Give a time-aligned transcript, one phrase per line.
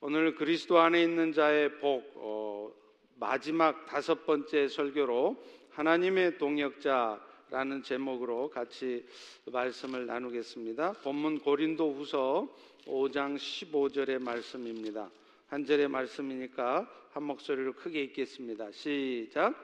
[0.00, 2.70] 오늘 그리스도 안에 있는 자의 복 어,
[3.14, 9.06] 마지막 다섯 번째 설교로 하나님의 동역자라는 제목으로 같이
[9.46, 10.92] 말씀을 나누겠습니다.
[11.02, 12.46] 본문 고린도후서
[12.86, 15.08] 5장 15절의 말씀입니다.
[15.48, 18.72] 한 절의 말씀이니까 한 목소리로 크게 읽겠습니다.
[18.72, 19.54] 시작.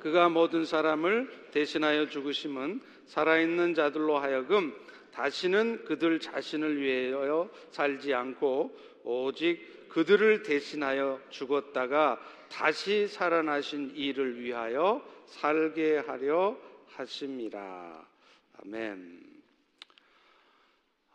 [0.00, 4.74] 그가 모든 사람을 대신하여 죽으심은 살아있는 자들로 하여금
[5.12, 15.98] 다시는 그들 자신을 위하여 살지 않고 오직 그들을 대신하여 죽었다가 다시 살아나신 이를 위하여 살게
[15.98, 16.56] 하려
[16.88, 18.06] 하심이라.
[18.62, 19.28] 아멘.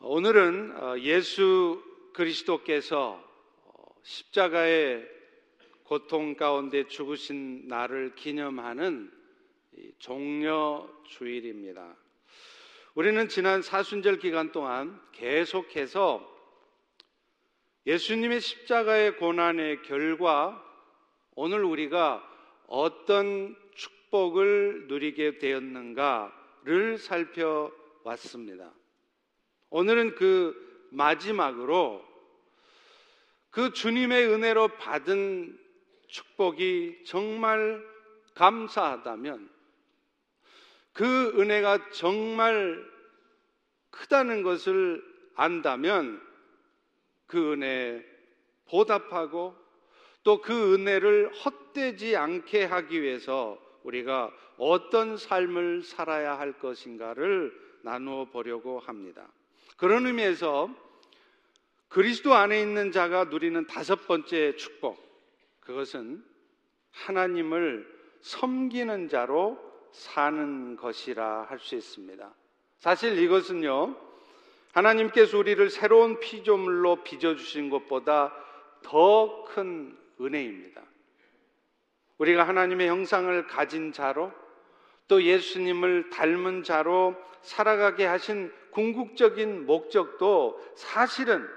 [0.02, 1.82] 오늘은 어, 예수
[2.14, 3.24] 그리스도께서
[3.64, 5.10] 어, 십자가의
[5.84, 9.12] 고통 가운데 죽으신 날을 기념하는
[10.00, 11.96] 종려 주일입니다.
[12.96, 16.32] 우리는 지난 사순절 기간 동안 계속해서
[17.88, 20.64] 예수님의 십자가의 고난의 결과
[21.34, 22.24] 오늘 우리가
[22.68, 28.72] 어떤 축복을 누리게 되었는가를 살펴왔습니다.
[29.72, 32.06] 오늘은 그 마지막으로
[33.50, 35.60] 그 주님의 은혜로 받은
[36.10, 37.84] 축복이 정말
[38.36, 39.53] 감사하다면
[40.94, 42.84] 그 은혜가 정말
[43.90, 45.04] 크다는 것을
[45.36, 46.22] 안다면
[47.28, 48.04] 그 은혜에
[48.70, 49.56] 보답하고
[50.24, 58.80] 또 그 은혜를 헛되지 않게 하기 위해서 우리가 어떤 삶을 살아야 할 것인가를 나누어 보려고
[58.80, 59.28] 합니다.
[59.76, 60.70] 그런 의미에서
[61.90, 64.98] 그리스도 안에 있는 자가 누리는 다섯 번째 축복,
[65.60, 66.24] 그것은
[66.92, 67.86] 하나님을
[68.22, 72.34] 섬기는 자로 사는 것이라 할 수 있습니다.
[72.80, 73.96] 사실 이것은요,
[74.74, 78.34] 하나님께서 우리를 새로운 피조물로 빚어주신 것보다
[78.82, 80.82] 더 큰 은혜입니다.
[82.18, 84.32] 우리가 하나님의 형상을 가진 자로
[85.08, 91.48] 또 예수님을 닮은 자로 살아가게 하신 궁극적인 목적도 사실은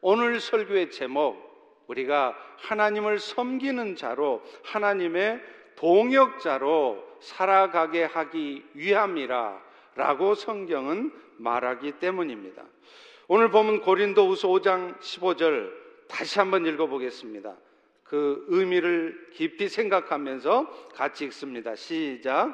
[0.00, 5.40] 오늘 설교의 제목, 우리가 하나님을 섬기는 자로 하나님의
[5.76, 9.60] 동역자로 살아가게 하기 위함이라
[9.94, 12.62] 라고 성경은 말하기 때문입니다.
[13.28, 15.70] 오늘 보면 고린도후서 5장 15절
[16.08, 17.54] 다시 한번 읽어보겠습니다.
[18.04, 21.74] 그 의미를 깊이 생각하면서 같이 읽습니다.
[21.74, 22.52] 시작.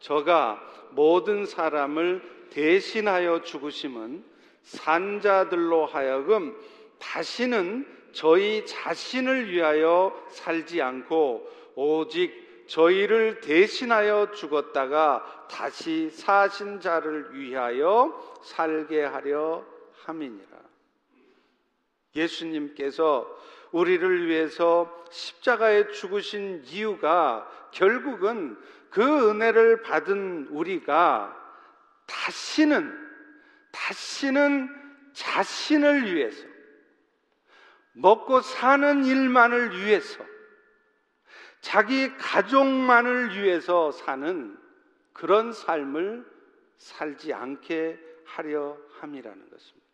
[0.00, 4.24] 저가 모든 사람을 대신하여 죽으심은
[4.62, 6.56] 산자들로 하여금
[6.98, 11.48] 다시는 저희 자신을 위하여 살지 않고
[11.82, 19.64] 오직 저희를 대신하여 죽었다가 다시 사신 자를 위하여 살게 하려
[20.04, 20.58] 함이니라.
[22.14, 23.26] 예수님께서
[23.72, 28.58] 우리를 위해서 십자가에 죽으신 이유가 결국은
[28.90, 31.34] 그 은혜를 받은 우리가
[32.06, 32.92] 다시는,
[33.72, 34.68] 다시는
[35.14, 36.46] 자신을 위해서,
[37.92, 40.22] 먹고 사는 일만을 위해서,
[41.60, 44.58] 자기 가족만을 위해서 사는
[45.12, 46.24] 그런 삶을
[46.78, 49.86] 살지 않게 하려 함이라는 것입니다.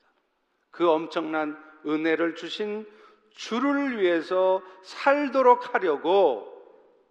[0.70, 2.86] 그 엄청난 은혜를 주신
[3.30, 6.52] 주를 위해서 살도록 하려고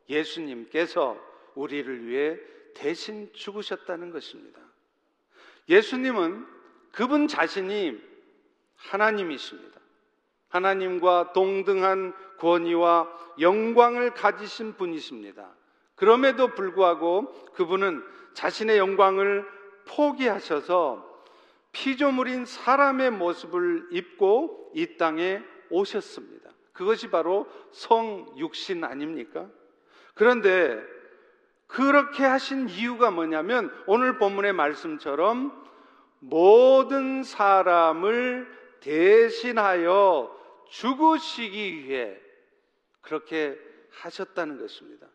[0.09, 1.17] 예수님께서
[1.55, 2.37] 우리를 위해
[2.73, 4.59] 대신 죽으셨다는 것입니다.
[5.69, 6.45] 예수님은
[6.91, 7.99] 그분 자신이
[8.75, 9.79] 하나님이십니다.
[10.55, 15.49] 하나님과 동등한 권위와 영광을 가지신 분이십니다.
[15.95, 19.45] 그럼에도 불구하고 그분은 자신의 영광을
[19.85, 21.13] 포기하셔서
[21.73, 26.49] 피조물인 사람의 모습을 입고 이 땅에 오셨습니다.
[26.71, 29.47] 그것이 바로 성육신 아닙니까?
[30.13, 30.81] 그런데
[31.67, 35.65] 그렇게 하신 이유가 뭐냐면 오늘 본문의 말씀처럼
[36.19, 38.47] 모든 사람을
[38.79, 42.17] 대신하여 죽으시기 위해
[43.01, 43.57] 그렇게
[43.91, 45.07] 하셨다는 것입니다.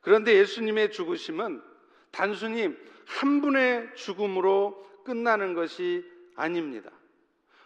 [0.00, 1.62] 그런데 예수님의 죽으심은
[2.10, 2.74] 단순히
[3.06, 6.04] 한 분의 죽음으로 끝나는 것이
[6.34, 6.90] 아닙니다.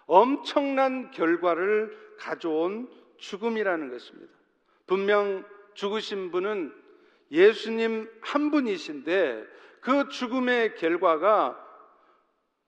[0.07, 4.33] 엄청난 결과를 가져온 죽음이라는 것입니다.
[4.87, 5.45] 분명
[5.75, 6.75] 죽으신 분은
[7.31, 9.47] 예수님 한 분이신데
[9.81, 11.67] 그 죽음의 결과가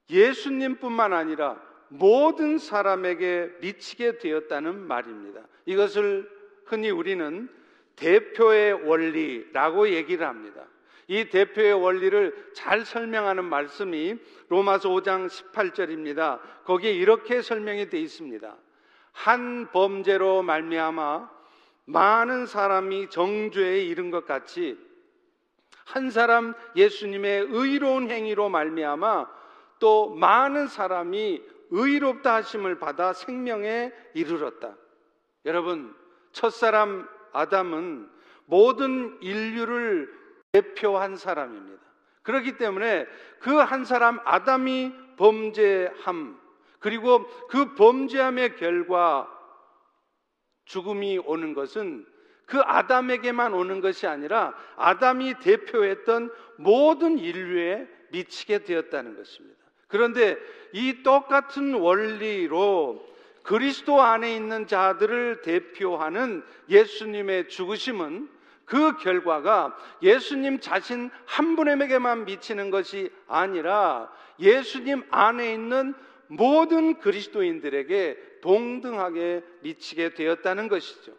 [0.08, 1.60] 예수님뿐만 아니라
[1.92, 5.42] 모든 사람에게 미치게 되었다는 말입니다.
[5.66, 6.30] 이것을
[6.64, 7.48] 흔히 우리는
[7.96, 10.64] 대표의 원리라고 얘기를 합니다.
[11.06, 14.16] 이 대표의 원리를 잘 설명하는 말씀이
[14.48, 16.40] 로마서 5장 18절입니다.
[16.64, 18.56] 거기에 이렇게 설명이 되어 있습니다.
[19.12, 21.30] 한 범죄로 말미암아
[21.84, 24.78] 많은 사람이 정죄에 이른 것 같이
[25.84, 29.26] 한 사람 예수님의 의로운 행위로 말미암아
[29.78, 31.42] 또 많은 사람이
[31.72, 34.76] 의롭다 하심을 받아 생명에 이르렀다.
[35.46, 35.94] 여러분,
[36.32, 38.08] 첫사람 아담은
[38.44, 40.12] 모든 인류를
[40.52, 41.82] 대표한 사람입니다.
[42.22, 43.06] 그렇기 때문에
[43.40, 46.38] 그 한 사람 아담이 범죄함,
[46.78, 49.28] 그리고 그 범죄함의 결과
[50.66, 52.06] 죽음이 오는 것은
[52.46, 59.61] 그 아담에게만 오는 것이 아니라 아담이 대표했던 모든 인류에 미치게 되었다는 것입니다.
[59.92, 60.38] 그런데
[60.72, 63.06] 이 똑같은 원리로
[63.42, 68.30] 그리스도 안에 있는 자들을 대표하는 예수님의 죽으심은
[68.64, 74.10] 그 결과가 예수님 자신 한 분에게만 미치는 것이 아니라
[74.40, 75.94] 예수님 안에 있는
[76.28, 81.12] 모든 그리스도인들에게 동등하게 미치게 되었다는 것이죠.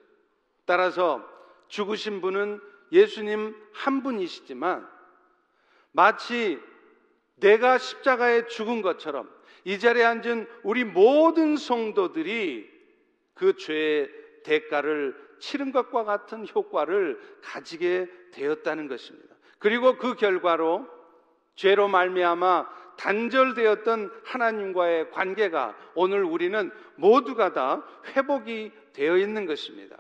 [0.66, 1.24] 따라서
[1.68, 2.60] 죽으신 분은
[2.92, 4.88] 예수님 한 분이시지만
[5.92, 6.60] 마치
[7.44, 9.30] 내가 십자가에 죽은 것처럼
[9.66, 12.72] 이 자리에 앉은 우리 모든 성도들이
[13.34, 14.10] 그 죄의
[14.44, 19.36] 대가를 치른 것과 같은 효과를 가지게 되었다는 것입니다.
[19.60, 20.88] 그리고 그 결과로
[21.56, 27.86] 죄로 말미암아 단절되었던 하나님과의 관계가 오늘 우리는 모두가 다
[28.16, 29.98] 회복이 되어 있는 것입니다.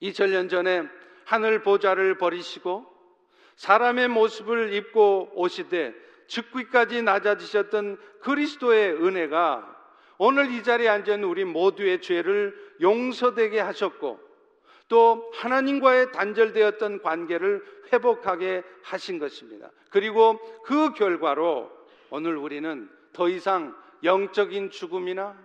[0.00, 0.84] 2000년 전에
[1.24, 2.86] 하늘 보좌를 버리시고
[3.56, 9.76] 사람의 모습을 입고 오시되 즉위까지 낮아지셨던 그리스도의 은혜가
[10.16, 14.20] 오늘 이 자리에 앉은 우리 모두의 죄를 용서되게 하셨고
[14.88, 19.70] 또 하나님과의 단절되었던 관계를 회복하게 하신 것입니다.
[19.90, 21.70] 그리고 그 결과로
[22.10, 23.74] 오늘 우리는 더 이상
[24.04, 25.36] 영적인 죽음이나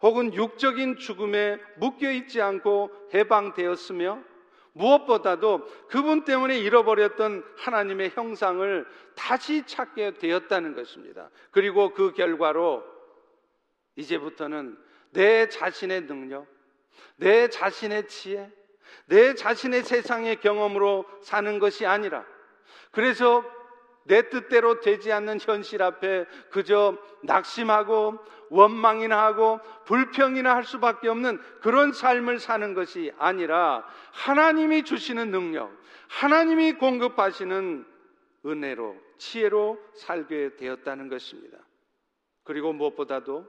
[0.00, 4.18] 혹은 육적인 죽음에 묶여 있지 않고 해방되었으며
[4.72, 11.30] 무엇보다도 그분 때문에 잃어버렸던 하나님의 형상을 다시 찾게 되었다는 것입니다.
[11.50, 12.84] 그리고 그 결과로
[13.96, 14.78] 이제부터는
[15.10, 16.46] 내 자신의 능력,
[17.16, 18.50] 내 자신의 지혜,
[19.06, 22.24] 내 자신의 세상의 경험으로 사는 것이 아니라
[22.90, 23.44] 그래서
[24.04, 28.18] 내 뜻대로 되지 않는 현실 앞에 그저 낙심하고
[28.50, 35.70] 원망이나 하고 불평이나 할 수밖에 없는 그런 삶을 사는 것이 아니라 하나님이 주시는 능력,
[36.08, 37.86] 하나님이 공급하시는
[38.44, 41.58] 은혜로, 지혜로 살게 되었다는 것입니다.
[42.44, 43.46] 그리고 무엇보다도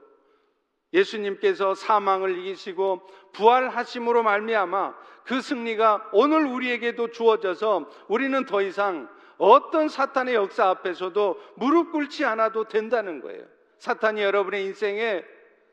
[0.92, 3.02] 예수님께서 사망을 이기시고
[3.32, 9.08] 부활하심으로 말미암아 그 승리가 오늘 우리에게도 주어져서 우리는 더 이상
[9.44, 13.44] 어떤 사탄의 역사 앞에서도 무릎 꿇지 않아도 된다는 거예요.
[13.78, 15.22] 사탄이 여러분의 인생에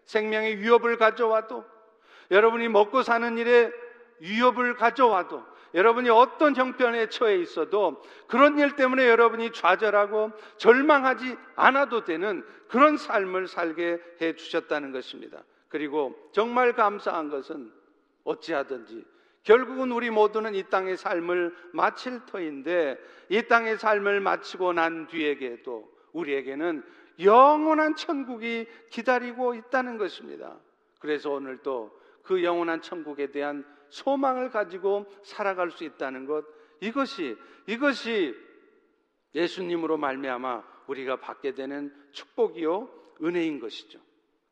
[0.05, 1.63] 생명의 위협을 가져와도
[2.31, 3.71] 여러분이 먹고 사는 일에
[4.19, 12.45] 위협을 가져와도 여러분이 어떤 형편에 처해 있어도 그런 일 때문에 여러분이 좌절하고 절망하지 않아도 되는
[12.67, 15.43] 그런 삶을 살게 해 주셨다는 것입니다.
[15.69, 17.71] 그리고 정말 감사한 것은
[18.25, 19.05] 어찌하든지
[19.43, 22.97] 결국은 우리 모두는 이 땅의 삶을 마칠 터인데
[23.29, 26.83] 이 땅의 삶을 마치고 난 뒤에게도 우리에게는
[27.19, 30.59] 영원한 천국이 기다리고 있다는 것입니다.
[30.99, 36.45] 그래서 오늘 또 그 영원한 천국에 대한 소망을 가지고 살아갈 수 있다는 것
[36.79, 38.35] 이것이 이것이
[39.35, 42.89] 예수님으로 말미암아 우리가 받게 되는 축복이요
[43.23, 43.99] 은혜인 것이죠.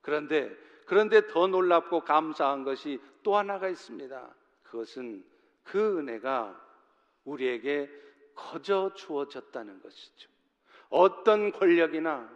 [0.02, 0.52] 그런데
[0.86, 4.36] 그런데 더 놀랍고 감사한 것이 또 하나가 있습니다.
[4.70, 5.24] 그것은
[5.64, 6.60] 그 은혜가
[7.26, 7.90] 우리에게
[8.36, 10.30] 거저 주어졌다는 것이죠.
[10.90, 12.30] 어떤 권력이나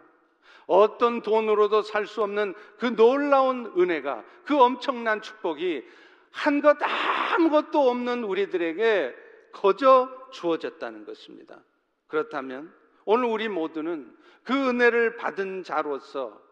[0.66, 5.84] 어떤 돈으로도 살 수 없는 그 놀라운 은혜가 그 엄청난 축복이
[6.30, 9.14] 한 것 아무것도 없는 우리들에게
[9.52, 11.60] 거저 주어졌다는 것입니다.
[12.08, 12.74] 그렇다면
[13.04, 16.42] 오늘 우리 모두는 그 은혜를 받은 자로서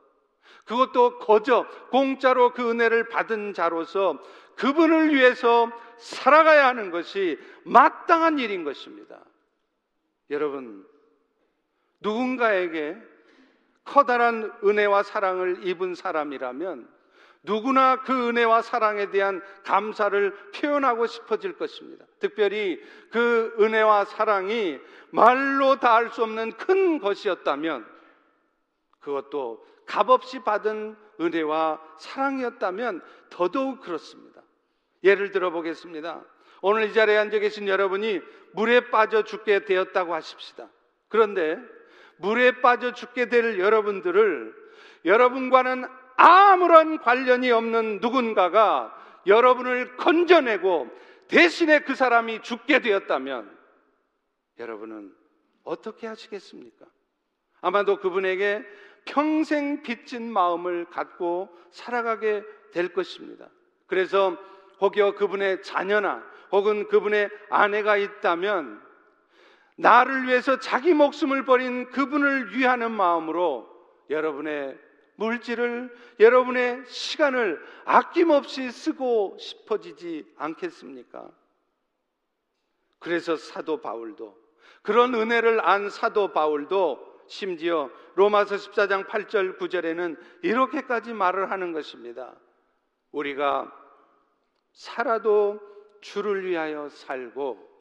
[0.66, 4.18] 그것도 거저 공짜로 그 은혜를 받은 자로서
[4.56, 9.20] 그분을 위해서 살아가야 하는 것이 마땅한 일인 것입니다.
[10.30, 10.86] 여러분,
[12.00, 12.96] 누군가에게
[13.84, 16.88] 커다란 은혜와 사랑을 입은 사람이라면
[17.44, 22.06] 누구나 그 은혜와 사랑에 대한 감사를 표현하고 싶어질 것입니다.
[22.20, 22.80] 특별히
[23.10, 24.78] 그 은혜와 사랑이
[25.10, 27.84] 말로 다할 수 없는 큰 것이었다면
[29.00, 34.31] 그것도 값없이 받은 은혜와 사랑이었다면 더더욱 그렇습니다.
[35.04, 36.24] 예를 들어 보겠습니다.
[36.60, 38.20] 오늘 이 자리에 앉아 계신 여러분이
[38.52, 40.68] 물에 빠져 죽게 되었다고 하십시다.
[41.08, 41.58] 그런데
[42.18, 44.54] 물에 빠져 죽게 될 여러분들을
[45.04, 45.84] 여러분과는
[46.16, 50.88] 아무런 관련이 없는 누군가가 여러분을 건져내고
[51.28, 53.58] 대신에 그 사람이 죽게 되었다면
[54.58, 55.12] 여러분은
[55.64, 56.86] 어떻게 하시겠습니까?
[57.60, 58.64] 아마도 그분에게
[59.04, 63.48] 평생 빚진 마음을 갖고 살아가게 될 것입니다.
[63.86, 64.36] 그래서
[64.82, 68.82] 혹여 그분의 자녀나 혹은 그분의 아내가 있다면
[69.76, 73.68] 나를 위해서 자기 목숨을 버린 그분을 위하는 마음으로
[74.10, 74.78] 여러분의
[75.16, 81.30] 물질을 여러분의 시간을 아낌없이 쓰고 싶어지지 않겠습니까?
[82.98, 84.36] 그래서 사도 바울도
[84.82, 92.34] 그런 은혜를 안 사도 바울도 심지어 로마서 14장 8절 9절에는 이렇게까지 말을 하는 것입니다.
[93.12, 93.81] 우리가
[94.72, 95.60] 살아도
[96.00, 97.72] 주를 위하여 살고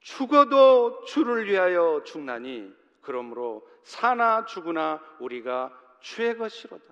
[0.00, 6.84] 죽어도 주를 위하여 죽나니 그러므로 사나 죽으나 우리가 주의 것이로다.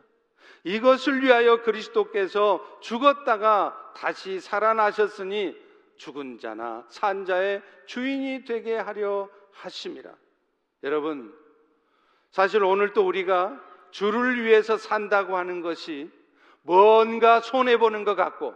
[0.64, 5.56] 이것을 위하여 그리스도께서 죽었다가 다시 살아나셨으니
[5.96, 10.14] 죽은 자나 산 자의 주인이 되게 하려 하심이라.
[10.84, 11.34] 여러분,
[12.30, 13.60] 사실 오늘 또 우리가
[13.90, 16.10] 주를 위해서 산다고 하는 것이
[16.62, 18.54] 뭔가 손해보는 것 같고,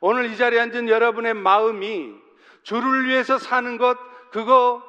[0.00, 2.14] 오늘 이 자리에 앉은 여러분의 마음이
[2.62, 3.98] 주를 위해서 사는 것,
[4.30, 4.82] 그거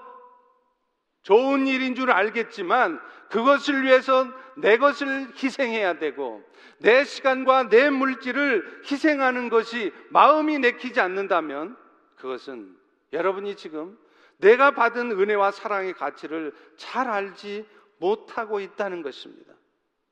[1.23, 2.99] 좋은 일인 줄 알겠지만
[3.29, 4.27] 그것을 위해서
[4.57, 6.43] 내 것을 희생해야 되고
[6.79, 11.77] 내 시간과 내 물질을 희생하는 것이 마음이 내키지 않는다면
[12.17, 12.75] 그것은
[13.13, 13.97] 여러분이 지금
[14.37, 17.67] 내가 받은 은혜와 사랑의 가치를 잘 알지
[17.99, 19.53] 못하고 있다는 것입니다.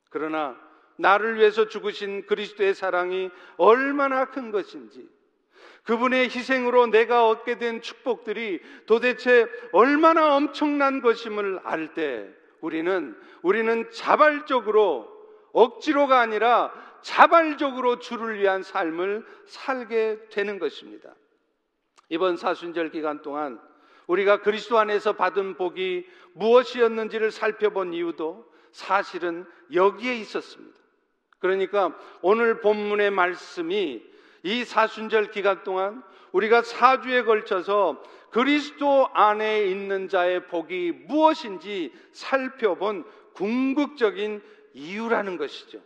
[0.09, 0.55] 그러나
[0.99, 5.07] 나를 위해서 죽으신 그리스도의 사랑이 얼마나 큰 것인지
[5.85, 12.29] 그분의 희생으로 내가 얻게 된 축복들이 도대체 얼마나 엄청난 것임을 알 때
[12.61, 15.07] 우리는 우리는 자발적으로
[15.53, 21.15] 억지로가 아니라 자발적으로 주를 위한 삶을 살게 되는 것입니다.
[22.09, 23.59] 이번 사순절 기간 동안
[24.07, 30.78] 우리가 그리스도 안에서 받은 복이 무엇이었는지를 살펴본 이유도 사실은 여기에 있었습니다.
[31.39, 34.03] 그러니까 오늘 본문의 말씀이
[34.43, 44.41] 이 사순절 기간 동안 우리가 사주에 걸쳐서 그리스도 안에 있는 자의 복이 무엇인지 살펴본 궁극적인
[44.73, 45.81] 이유라는 것이죠.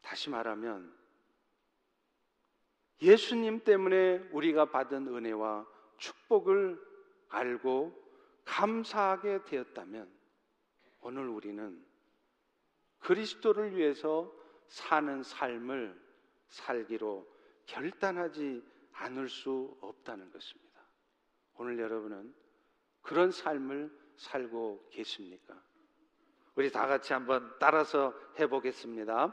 [0.00, 0.94] 다시 말하면
[3.02, 5.66] 예수님 때문에 우리가 받은 은혜와
[5.98, 6.80] 축복을
[7.28, 7.92] 알고
[8.44, 10.08] 감사하게 되었다면
[11.00, 11.84] 오늘 우리는
[13.06, 14.32] 그리스도를 위해서
[14.66, 15.96] 사는 삶을
[16.48, 17.24] 살기로
[17.66, 20.80] 결단하지 않을 수 없다는 것입니다.
[21.54, 22.34] 오늘 여러분은
[23.02, 25.54] 그런 삶을 살고 계십니까?
[26.56, 29.32] 우리 다 같이 한번 따라서 해보겠습니다.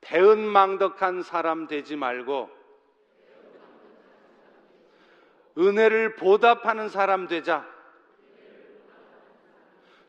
[0.00, 2.50] 배은망덕한 사람 되지 말고
[5.56, 7.64] 은혜를 보답하는 사람 되자.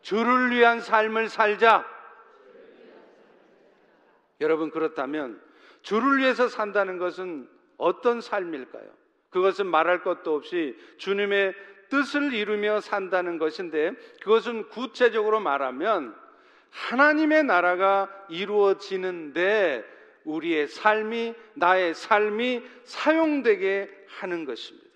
[0.02, 1.97] 주를 위한 삶을 살자.
[4.42, 5.42] 여러분 그렇다면
[5.82, 8.90] 주를 위해서 산다는 것은 어떤 삶일까요?
[9.30, 11.54] 그것은 말할 것도 없이 주님의
[11.90, 16.16] 뜻을 이루며 산다는 것인데 그것은 구체적으로 말하면
[16.70, 19.86] 하나님의 나라가 이루어지는데
[20.26, 24.88] 우리의 삶이 나의 삶이 사용되게 하는 것입니다.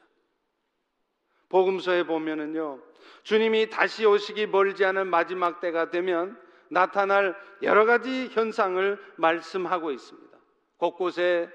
[1.49, 2.81] 복음서에 보면은요.
[3.23, 6.37] 주님이 다시 오시기 멀지 않은 마지막 때가 되면
[6.71, 10.37] 나타날 여러 가지 현상을 말씀하고 있습니다.
[10.77, 11.49] 곳곳에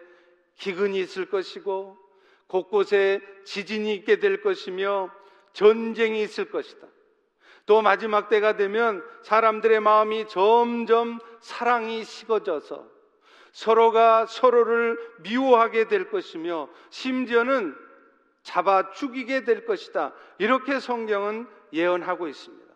[0.56, 1.96] 기근이 있을 것이고
[2.46, 5.10] 곳곳에 지진이 있게 될 것이며
[5.54, 6.86] 전쟁이 있을 것이다.
[7.64, 12.86] 또 마지막 때가 되면 사람들의 마음이 점점 사랑이 식어져서
[13.52, 17.74] 서로가 서로를 미워하게 될 것이며 심지어는
[18.42, 20.12] 잡아 죽이게 될 것이다.
[20.38, 22.66] 이렇게 성경은 예언하고 있습니다.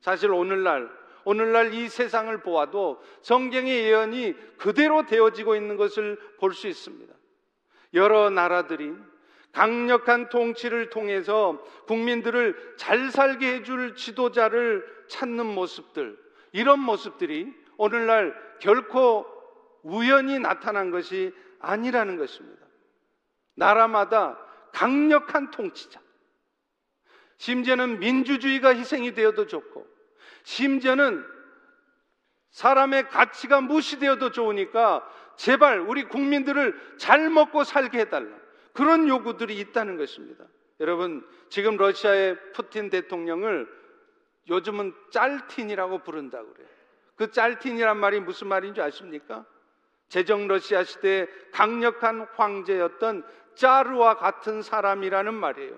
[0.00, 7.12] 사실 오늘날 오늘날 이 세상을 보아도 성경의 예언이 그대로 되어지고 있는 것을 볼 수 있습니다.
[7.94, 8.94] 여러 나라들이
[9.52, 16.16] 강력한 통치를 통해서 국민들을 잘 살게 해줄 지도자를 찾는 모습들,
[16.52, 19.26] 이런 모습들이 오늘날 결코
[19.82, 22.64] 우연히 나타난 것이 아니라는 것입니다.
[23.56, 24.38] 나라마다
[24.72, 26.00] 강력한 통치자,
[27.38, 29.84] 심지어는 민주주의가 희생이 되어도 좋고,
[30.42, 31.24] 심지어는
[32.50, 38.28] 사람의 가치가 무시되어도 좋으니까 제발 우리 국민들을 잘 먹고 살게 해달라.
[38.72, 40.44] 그런 요구들이 있다는 것입니다.
[40.80, 43.68] 여러분, 지금 러시아의 푸틴 대통령을
[44.48, 46.68] 요즘은 짤틴이라고 부른다고 그래요.
[47.16, 49.44] 그 짤틴이란 말이 무슨 말인 줄 아십니까?
[50.08, 55.76] 제정 러시아 시대의 강력한 황제였던 짜르와 같은 사람이라는 말이에요.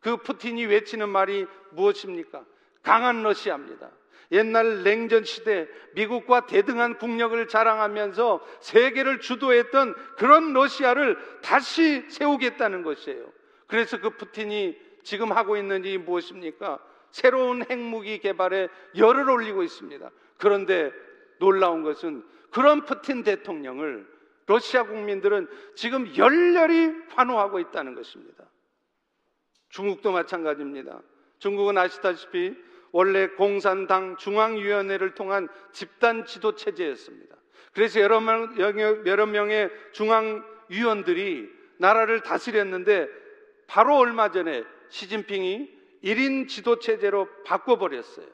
[0.00, 2.44] 그 푸틴이 외치는 말이 무엇입니까?
[2.82, 3.90] 강한 러시아입니다.
[4.32, 13.24] 옛날 냉전 시대 미국과 대등한 국력을 자랑하면서 세계를 주도했던 그런 러시아를 다시 세우겠다는 것이에요.
[13.66, 16.78] 그래서 그 푸틴이 지금 하고 있는 일이 무엇입니까?
[17.10, 20.10] 새로운 핵무기 개발에 열을 올리고 있습니다.
[20.36, 20.92] 그런데
[21.38, 24.06] 놀라운 것은 그런 푸틴 대통령을
[24.46, 28.44] 러시아 국민들은 지금 열렬히 환호하고 있다는 것입니다.
[29.68, 31.00] 중국도 마찬가지입니다.
[31.38, 32.56] 중국은 아시다시피
[32.92, 37.36] 원래 공산당 중앙위원회를 통한 집단 지도 체제였습니다.
[37.72, 38.54] 그래서 여러, 명,
[39.06, 43.08] 여러 명의 중앙위원들이 나라를 다스렸는데
[43.66, 48.26] 바로 얼마 전에 시진핑이 1인 지도 체제로 바꿔버렸어요.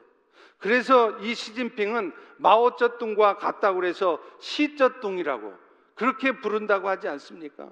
[0.57, 5.53] 그래서 이 시진핑은 마오쩌둥과 같다고 그래서 시쩌둥이라고
[5.95, 7.69] 그렇게 부른다고 하지 않습니까?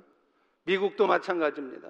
[0.64, 1.90] 미국도 마찬가지입니다.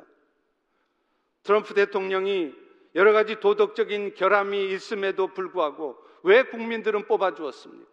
[1.43, 2.53] 트럼프 대통령이
[2.95, 7.91] 여러 가지 도덕적인 결함이 있음에도 불구하고 왜 국민들은 뽑아주었습니까?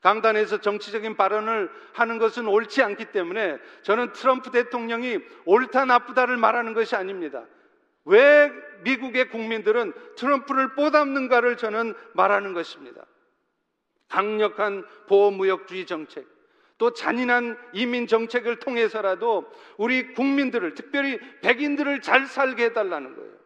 [0.00, 6.94] 강단에서 정치적인 발언을 하는 것은 옳지 않기 때문에 저는 트럼프 대통령이 옳다 나쁘다를 말하는 것이
[6.94, 7.44] 아닙니다.
[8.04, 8.50] 왜
[8.84, 13.04] 미국의 국민들은 트럼프를 뽑았는가를 저는 말하는 것입니다.
[14.08, 16.26] 강력한 보호무역주의 정책,
[16.78, 23.37] 또 잔인한 이민 정책을 통해서라도 우리 국민들을, 특별히 백인들을 잘 살게 해달라는 거예요.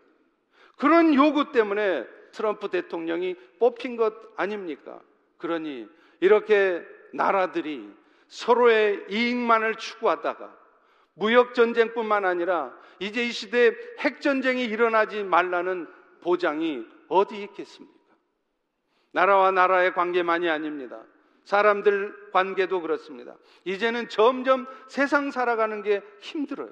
[0.77, 5.01] 그런 요구 때문에 트럼프 대통령이 뽑힌 것 아닙니까?
[5.39, 5.89] 그러니
[6.21, 7.89] 이렇게 나라들이
[8.29, 10.57] 서로의 이익만을 추구하다가
[11.15, 15.87] 무역 전쟁뿐만 아니라 이제 이 시대에 핵 전쟁이 일어나지 말라는
[16.23, 18.01] 보장이 어디 있겠습니까?
[19.13, 21.03] 나라와 나라의 관계만이 아닙니다.
[21.45, 23.37] 사람들 관계도 그렇습니다.
[23.65, 26.71] 이제는 점점 세상 살아가는 게 힘들어요.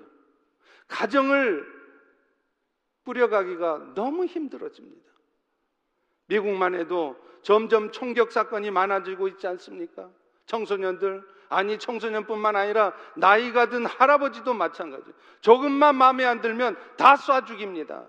[0.89, 1.80] 가정을
[3.05, 5.11] 뿌려가기가 너무 힘들어집니다.
[6.27, 10.11] 미국만 해도 점점 총격 사건이 많아지고 있지 않습니까?
[10.47, 15.11] 청소년들, 아니 청소년뿐만 아니라 나이가 든 할아버지도 마찬가지.
[15.41, 18.07] 조금만 마음에 안 들면 다 쏴 죽입니다.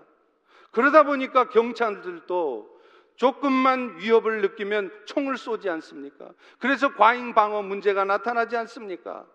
[0.70, 2.70] 그러다 보니까 경찰들도
[3.16, 6.30] 조금만 위협을 느끼면 총을 쏘지 않습니까?
[6.58, 9.26] 그래서 과잉 방어 문제가 나타나지 않습니까?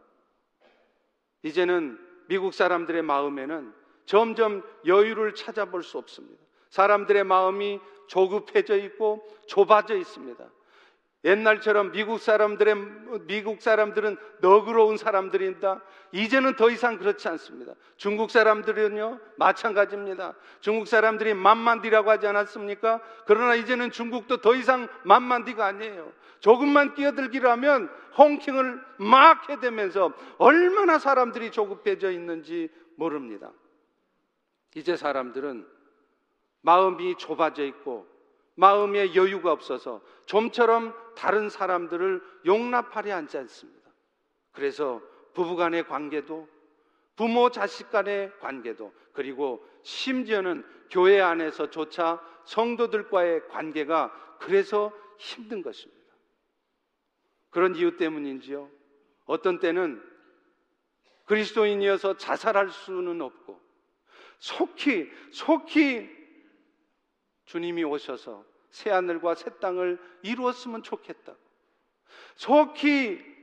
[1.44, 3.74] 이제는 미국 사람들의 마음에는
[4.08, 6.42] 점점 여유를 찾아볼 수 없습니다.
[6.70, 10.44] 사람들의 마음이 조급해져 있고 좁아져 있습니다.
[11.26, 12.76] 옛날처럼 미국 사람들의
[13.28, 15.82] 미국 사람들은 너그러운 사람들인다.
[16.14, 17.74] 이제는 더 이상 그렇지 않습니다.
[17.98, 20.36] 중국 사람들은요 마찬가지입니다.
[20.62, 23.02] 중국 사람들이 만만디라고 하지 않았습니까?
[23.26, 26.14] 그러나 이제는 중국도 더 이상 만만디가 아니에요.
[26.40, 33.52] 조금만 끼어들기를 하면 홍킹을 막 해대면서 얼마나 사람들이 조급해져 있는지 모릅니다.
[34.76, 35.68] 이제 사람들은
[36.62, 38.08] 마음이 좁아져 있고
[38.56, 43.92] 마음에 여유가 없어서 좀처럼 다른 사람들을 용납하려 하지 않습니다.
[44.52, 45.02] 그래서
[45.34, 46.48] 부부간의 관계도
[47.16, 55.98] 부모 자식 간의 관계도 그리고 심지어는 교회 안에서조차 성도들과의 관계가 그래서 힘든 것입니다.
[57.50, 58.70] 그런 이유 때문인지요.
[59.26, 60.02] 어떤 때는
[61.26, 63.60] 그리스도인이어서 자살할 수는 없고
[64.40, 66.10] 속히 속히
[67.46, 71.40] 주님이 오셔서 새 하늘과 새 땅을 이루었으면 좋겠다고.
[72.36, 73.38] 속히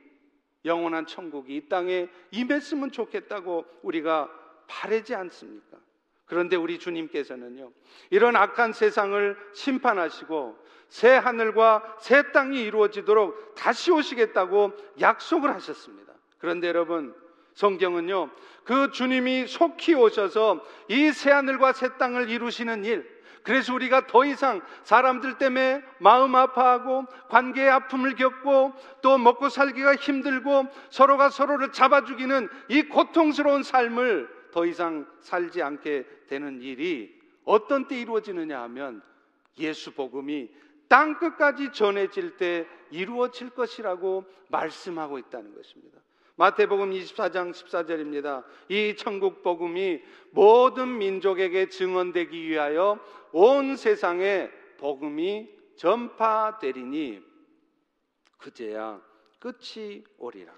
[0.64, 4.30] 영원한 천국이 이 땅에 임했으면 좋겠다고 우리가
[4.66, 5.78] 바라지 않습니까?
[6.26, 7.70] 그런데 우리 주님께서는요,
[8.10, 16.14] 이런 악한 세상을 심판하시고 새 하늘과 새 땅이 이루어지도록 다시 오시겠다고 약속을 하셨습니다.
[16.38, 17.14] 그런데 여러분,
[17.54, 18.30] 성경은요,
[18.64, 23.14] 그 주님이 속히 오셔서 이 새하늘과 새 땅을 이루시는 일,
[23.44, 30.66] 그래서 우리가 더 이상 사람들 때문에 마음 아파하고 관계의 아픔을 겪고 또 먹고 살기가 힘들고
[30.88, 37.14] 서로가 서로를 잡아 죽이는 이 고통스러운 삶을 더 이상 살지 않게 되는 일이
[37.44, 39.02] 어떤 때 이루어지느냐 하면
[39.58, 40.48] 예수 복음이
[40.88, 46.03] 땅 끝까지 전해질 때 이루어질 것이라고 말씀하고 있다는 것입니다.
[46.36, 48.44] 마태복음 24장 14절입니다.
[48.68, 52.98] 이 천국 복음이 모든 민족에게 증언되기 위하여
[53.32, 57.22] 온 세상에 복음이 전파되리니
[58.38, 59.00] 그제야
[59.38, 60.52] 끝이 오리라.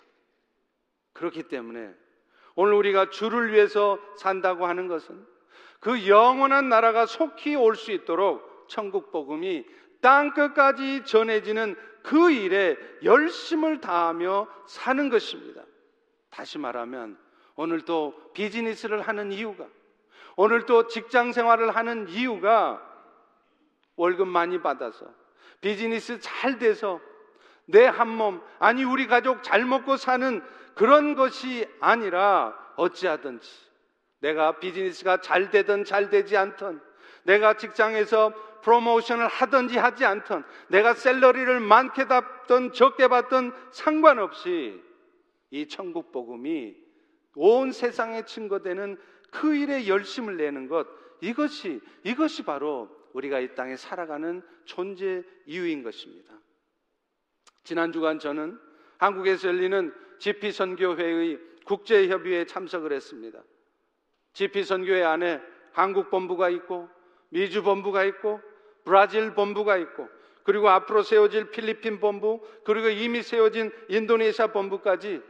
[1.13, 1.95] 그렇기 때문에
[2.55, 5.27] 오늘 우리가 주를 위해서 산다고 하는 것은
[5.81, 9.65] 그 영원한 나라가 속히 올 수 있도록 천국 복음이
[10.01, 15.63] 땅 끝까지 전해지는 그 일에 열심을 다하며 사는 것입니다.
[16.31, 17.19] 다시 말하면
[17.57, 19.67] 오늘 또 비즈니스를 하는 이유가
[20.37, 22.81] 오늘 또 직장 생활을 하는 이유가
[23.97, 25.07] 월급 많이 받아서
[25.61, 27.01] 비즈니스 잘 돼서
[27.65, 30.41] 내 한 몸, 아니 우리 가족 잘 먹고 사는
[30.77, 33.51] 그런 것이 아니라 어찌하든지
[34.21, 36.81] 내가 비즈니스가 잘 되든 잘 되지 않든
[37.25, 38.33] 내가 직장에서
[38.67, 44.83] 프로모션을 하든지 하지 않든 내가 셀러리를 많게 받든 적게 받든 상관없이
[45.51, 46.75] 이 천국 복음이
[47.37, 48.99] 온 세상에 증거되는
[49.31, 50.89] 그 일에 열심을 내는 것
[51.21, 56.35] 이것이 이것이 바로 우리가 이 땅에 살아가는 존재 이유인 것입니다.
[57.63, 58.59] 지난 주간 저는
[58.99, 63.43] 한국에서 열리는 GP 선교회의 국제 협의회에 참석을 했습니다.
[64.33, 65.41] GP 선교회 안에
[65.73, 66.89] 한국 본부가 있고
[67.29, 68.41] 미주 본부가 있고
[68.87, 70.09] 브라질 본부가 있고
[70.45, 75.21] 그리고 앞으로 세워질 필리핀 본부 그리고 이미 세워진 인도네시아 본부까지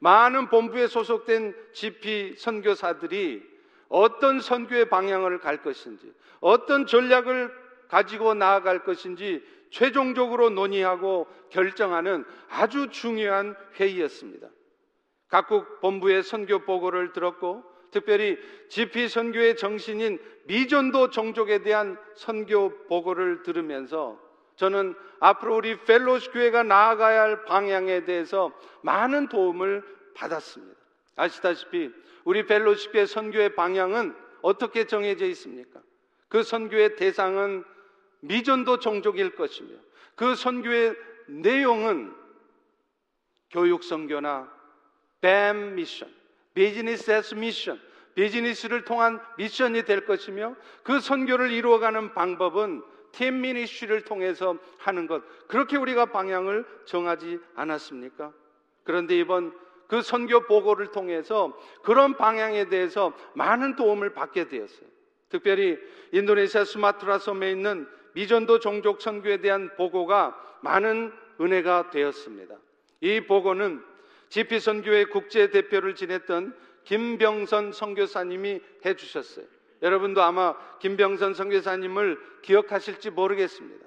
[0.00, 3.54] 많은 본부에 소속된 GP 선교사들이
[3.88, 7.50] 어떤 선교의 방향을 갈 것인지, 어떤 전략을
[7.88, 14.48] 가지고 나아갈 것인지 최종적으로 논의하고 결정하는 아주 중요한 회의였습니다.
[15.28, 17.62] 각국 본부의 선교 보고를 들었고
[17.94, 18.36] 특별히
[18.68, 24.18] GP 선교의 정신인 미전도 종족에 대한 선교 보고를 들으면서
[24.56, 28.52] 저는 앞으로 우리 펠로시 교회가 나아가야 할 방향에 대해서
[28.82, 30.74] 많은 도움을 받았습니다.
[31.16, 31.92] 아시다시피
[32.24, 35.80] 우리 벨로십의 선교의 방향은 어떻게 정해져 있습니까?
[36.28, 37.64] 그 선교의 대상은
[38.20, 39.70] 미전도 종족일 것이며
[40.16, 42.12] 그 선교의 내용은
[43.50, 44.52] 교육 선교나
[45.20, 46.12] 뱀 미션,
[46.54, 47.80] 비즈니스 에스 미션,
[48.14, 55.76] 비즈니스를 통한 미션이 될 것이며 그 선교를 이루어가는 방법은 팀 미니쉬를 통해서 하는 것 그렇게
[55.76, 58.32] 우리가 방향을 정하지 않았습니까?
[58.84, 59.52] 그런데 이번
[59.86, 64.88] 그 선교 보고를 통해서 그런 방향에 대해서 많은 도움을 받게 되었어요.
[65.28, 65.78] 특별히
[66.12, 72.56] 인도네시아 수마트라 섬에 있는 미전도 종족 선교에 대한 보고가 많은 은혜가 되었습니다.
[73.00, 73.82] 이 보고는
[74.34, 79.46] 지피 선교회 국제 대표를 지냈던 김병선 선교사님이 해 주셨어요.
[79.80, 83.86] 여러분도 아마 김병선 선교사님을 기억하실지 모르겠습니다.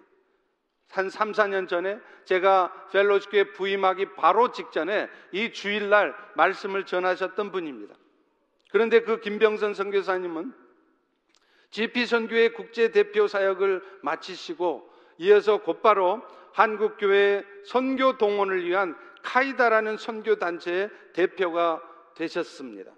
[0.91, 7.93] 한 3, 4년 전에 제가 펠로시교회 부임하기 바로 직전에 이 주일날 말씀을 전하셨던 분입니다.
[8.71, 10.53] 그런데 그 김병선 선교사님은
[11.71, 16.21] GP 선교회 국제 대표 사역을 마치시고 이어서 곧바로
[16.53, 18.95] 한국교회 선교 동원을 위한
[19.37, 21.79] 카이다라는 선교 단체의 대표가
[22.15, 22.91] 되셨습니다.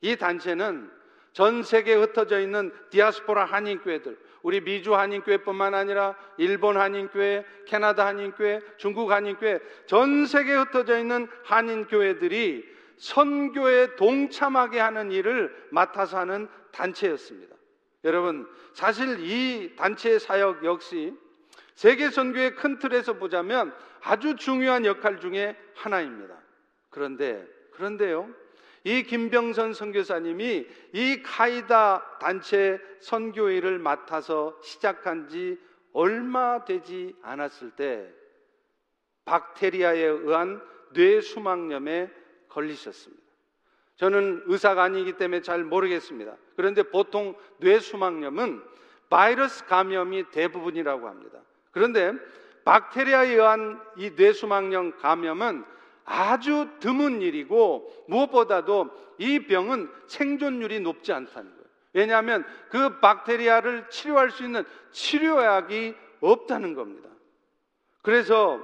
[0.00, 0.90] 이 단체는
[1.32, 9.12] 전 세계에 흩어져 있는 디아스포라 한인교회들, 우리 미주 한인교회뿐만 아니라 일본 한인교회, 캐나다 한인교회, 중국
[9.12, 12.64] 한인교회, 전 세계에 흩어져 있는 한인교회들이
[12.96, 17.54] 선교에 동참하게 하는 일을 맡아서 하는 단체였습니다.
[18.02, 21.14] 여러분, 사실 이 단체의 사역 역시
[21.74, 23.72] 세계 선교의 큰 틀에서 보자면
[24.06, 26.36] 아주 중요한 역할 중에 하나입니다.
[26.90, 28.32] 그런데, 그런데요.
[28.84, 35.58] 이 김병선 선교사님이 이 카이다 단체 선교회를 맡아서 시작한 지
[35.92, 38.08] 얼마 되지 않았을 때
[39.24, 42.08] 박테리아에 의한 뇌수막염에
[42.48, 43.24] 걸리셨습니다.
[43.96, 46.36] 저는 의사가 아니기 때문에 잘 모르겠습니다.
[46.54, 48.62] 그런데 보통 뇌수막염은
[49.10, 51.40] 바이러스 감염이 대부분이라고 합니다.
[51.72, 52.12] 그런데
[52.66, 55.64] 박테리아에 의한 이 뇌수막염 감염은
[56.04, 61.66] 아주 드문 일이고 무엇보다도 이 병은 생존율이 높지 않다는 거예요.
[61.92, 67.08] 왜냐하면 그 박테리아를 치료할 수 있는 치료약이 없다는 겁니다.
[68.02, 68.60] 그래서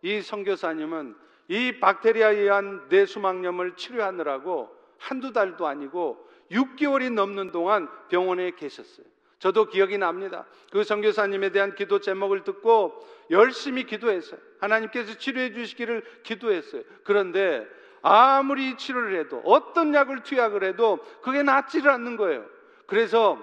[0.00, 1.14] 이 선교사님은
[1.48, 9.06] 이 박테리아에 의한 뇌수막염을 치료하느라고 한두 달도 아니고 6개월이 넘는 동안 병원에 계셨어요.
[9.44, 10.46] 저도 기억이 납니다.
[10.72, 14.40] 그 선교사님에 대한 기도 제목을 듣고 열심히 기도했어요.
[14.60, 16.82] 하나님께서 치료해 주시기를 기도했어요.
[17.04, 17.66] 그런데
[18.02, 22.46] 아무리 치료를 해도 어떤 약을 투약을 해도 그게 낫지를 않는 거예요.
[22.86, 23.38] 그래서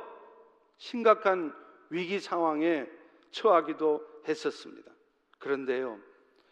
[0.77, 1.53] 심각한
[1.89, 2.87] 위기 상황에
[3.31, 4.91] 처하기도 했었습니다.
[5.39, 5.99] 그런데요.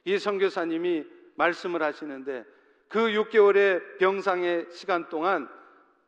[0.06, 2.46] 이 선교사님이 말씀을 하시는데
[2.88, 5.48] 그 6개월의 병상의 시간 동안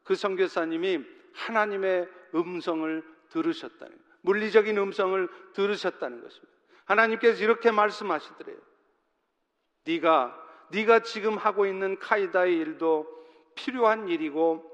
[0.04, 3.98] 그 선교사님이 하나님의 음성을 들으셨다는.
[4.22, 6.51] 물리적인 음성을 들으셨다는 것입니다.
[6.92, 8.58] 하나님께서 이렇게 말씀하시더래요.
[9.86, 10.38] 네가
[10.72, 13.08] 네가 지금 하고 있는 카이다의 일도
[13.56, 14.68] 필요한 일이고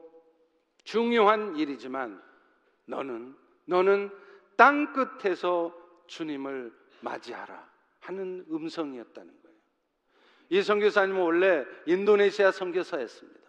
[0.83, 2.21] 중요한 일이지만
[2.85, 4.11] 너는 너는
[4.55, 5.75] 땅 끝에서
[6.07, 7.67] 주님을 맞이하라
[7.99, 9.57] 하는 음성이었다는 거예요.
[10.49, 13.47] 이 선교사님은 원래 인도네시아 선교사였습니다.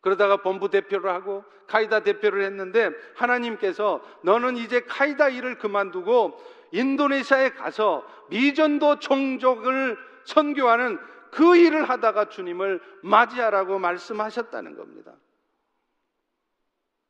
[0.00, 6.38] 그러다가 본부 대표를 하고 카이다 대표를 했는데 하나님께서 너는 이제 카이다 일을 그만두고
[6.72, 10.98] 인도네시아에 가서 미전도 종족을 선교하는
[11.30, 15.14] 그 일을 하다가 주님을 맞이하라고 말씀하셨다는 겁니다.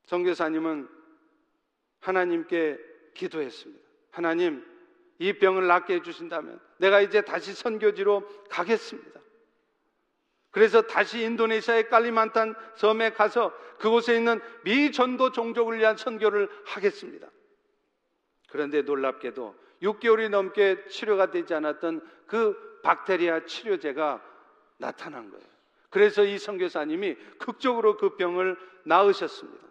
[0.07, 0.88] 선교사님은
[2.01, 2.79] 하나님께
[3.14, 3.85] 기도했습니다.
[4.11, 4.64] 하나님,
[5.19, 9.21] 이 병을 낫게 해주신다면 내가 이제 다시 선교지로 가겠습니다.
[10.51, 17.29] 그래서 다시 인도네시아의 깔리만탄 섬에 가서 그곳에 있는 미전도 종족을 위한 선교를 하겠습니다.
[18.46, 24.22] 그런데 놀랍게도 6개월이 넘게 치료가 되지 않았던 그 박테리아 치료제가
[24.78, 25.46] 나타난 거예요.
[25.90, 29.66] 그래서 이 선교사님이 극적으로 그 병을 나으셨습니다.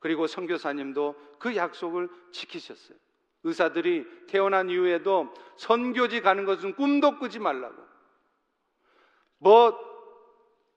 [0.00, 2.98] 그리고 선교사님도 그 약속을 지키셨어요.
[3.44, 7.82] 의사들이 태어난 이후에도 선교지 가는 것은 꿈도 꾸지 말라고.
[9.38, 9.78] 뭐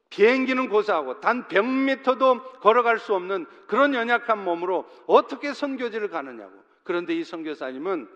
[0.09, 6.64] 비행기는 고사하고 단 100m도 걸어갈 수 없는 그런 연약한 몸으로 어떻게 선교지를 가느냐고.
[6.85, 8.07] 그런데 이 선교사님은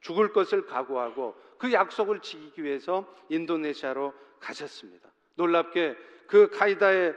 [0.00, 5.08] 죽을 것을 각오하고 그 약속을 지키기 위해서 인도네시아로 가셨습니다.
[5.36, 7.14] 놀랍게 그 카이다의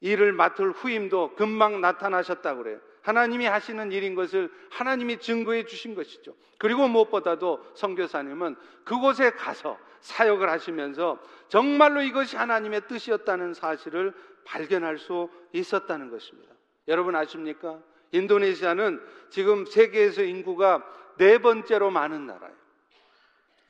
[0.00, 2.80] 일을 맡을 후임도 금방 나타나셨다고 그래요.
[3.02, 6.34] 하나님이 하시는 일인 것을 하나님이 증거해 주신 것이죠.
[6.58, 14.14] 그리고 무엇보다도 선교사님은 그곳에 가서 사역을 하시면서 정말로 이것이 하나님의 뜻이었다는 사실을
[14.44, 16.54] 발견할 수 있었다는 것입니다.
[16.88, 17.80] 여러분 아십니까?
[18.12, 22.56] 인도네시아는 지금 세계에서 인구가 네 번째로 많은 나라예요.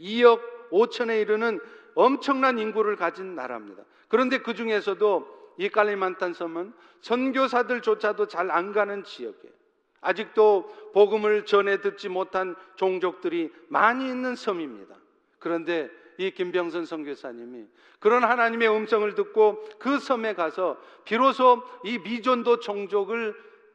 [0.01, 1.61] 2억 5천에 이르는
[1.95, 3.83] 엄청난 인구를 가진 나라입니다.
[4.09, 9.53] 그런데 그 중에서도 이 깔리만탄 섬은 선교사들조차도 잘 안 가는 지역이에요.
[10.01, 14.97] 아직도 복음을 전해 듣지 못한 종족들이 많이 있는 섬입니다.
[15.39, 17.67] 그런데 이 김병선 선교사님이
[18.01, 23.35] 그런 하나님의 음성을 듣고 그 섬에 가서 비로소 이 미존도 종족을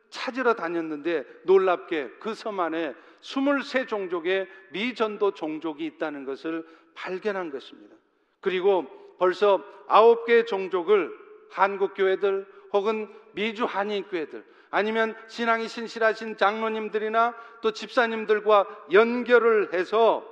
[0.10, 7.96] 찾으러 다녔는데 놀랍게 그 섬 안에 23종족의 미전도 종족이 있다는 것을 발견한 것입니다.
[8.40, 8.86] 그리고
[9.18, 11.12] 벌써 9개 종족을
[11.50, 20.26] 한국 교회들 혹은 미주 한인 교회들 아니면 신앙이 신실하신 장로님들이나 또 집사님들과 연결을 해서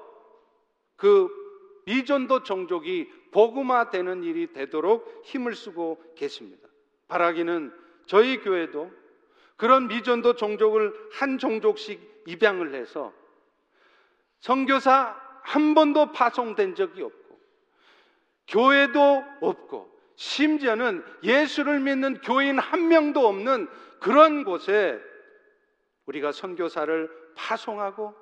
[0.96, 1.30] 그
[1.86, 6.68] 미전도 종족이 복음화되는 일이 되도록 힘을 쓰고 계십니다.
[7.08, 7.72] 바라기는
[8.08, 8.92] 저희 교회도
[9.58, 13.14] 그런 미전도 종족을 한 종족씩 입양을 해서
[14.40, 17.40] 선교사 한 번도 파송된 적이 없고
[18.48, 25.00] 교회도 없고 심지어는 예수를 믿는 교인 한 명도 없는 그런 곳에
[26.06, 28.16] 우리가 선교사를 파송하고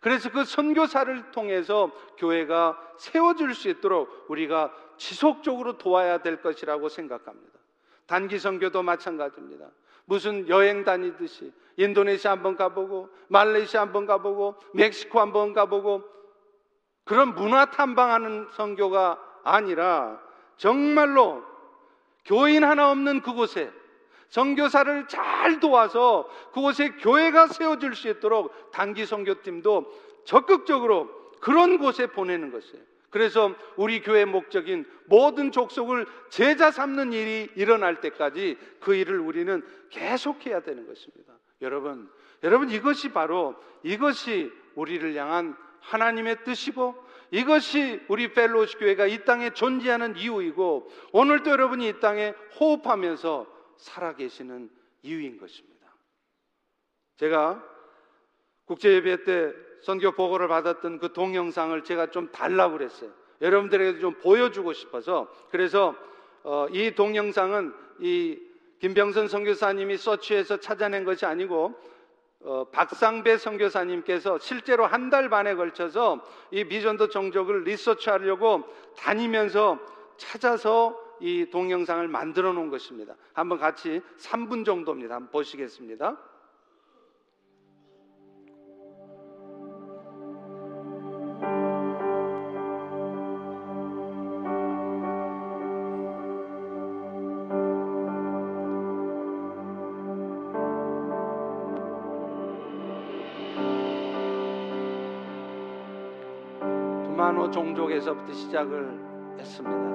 [0.00, 7.58] 그래서 그 선교사를 통해서 교회가 세워질 수 있도록 우리가 지속적으로 도와야 될 것이라고 생각합니다.
[8.06, 9.70] 단기 선교도 마찬가지입니다.
[10.12, 16.02] 무슨 여행 다니듯이 인도네시아 한번 가보고 말레이시아 한번 가보고 멕시코 한번 가보고
[17.06, 20.20] 그런 문화 탐방하는 선교가 아니라
[20.58, 21.42] 정말로
[22.26, 23.72] 교인 하나 없는 그곳에
[24.28, 29.90] 선교사를 잘 도와서 그곳에 교회가 세워질 수 있도록 단기 선교팀도
[30.26, 31.08] 적극적으로
[31.40, 32.84] 그런 곳에 보내는 것이에요.
[33.12, 40.62] 그래서 우리 교회 목적인 모든 족속을 제자 삼는 일이 일어날 때까지 그 일을 우리는 계속해야
[40.62, 41.34] 되는 것입니다.
[41.60, 42.10] 여러분,
[42.42, 46.94] 여러분 이것이 바로 이것이 우리를 향한 하나님의 뜻이고
[47.30, 53.46] 이것이 우리 펠로시 교회가 이 땅에 존재하는 이유이고 오늘도 여러분이 이 땅에 호흡하면서
[53.76, 54.70] 살아계시는
[55.02, 55.94] 이유인 것입니다.
[57.18, 57.62] 제가
[58.64, 63.10] 국제예배 때 선교 보고를 받았던 그 동영상을 제가 좀 달라고 그랬어요.
[63.40, 65.94] 여러분들에게 좀 보여주고 싶어서 그래서
[66.44, 68.38] 어, 이 동영상은 이
[68.80, 71.74] 김병선 선교사님이 서치해서 찾아낸 것이 아니고
[72.44, 78.64] 어, 박상배 선교사님께서 실제로 한 달 반에 걸쳐서 이 미전도 종족을 리서치하려고
[78.96, 79.78] 다니면서
[80.16, 83.14] 찾아서 이 동영상을 만들어 놓은 것입니다.
[83.32, 85.16] 한번 같이 3분 정도입니다.
[85.16, 86.16] 한번 보시겠습니다.
[108.02, 108.98] 종족에서부터 시작을
[109.38, 109.92] 했습니다.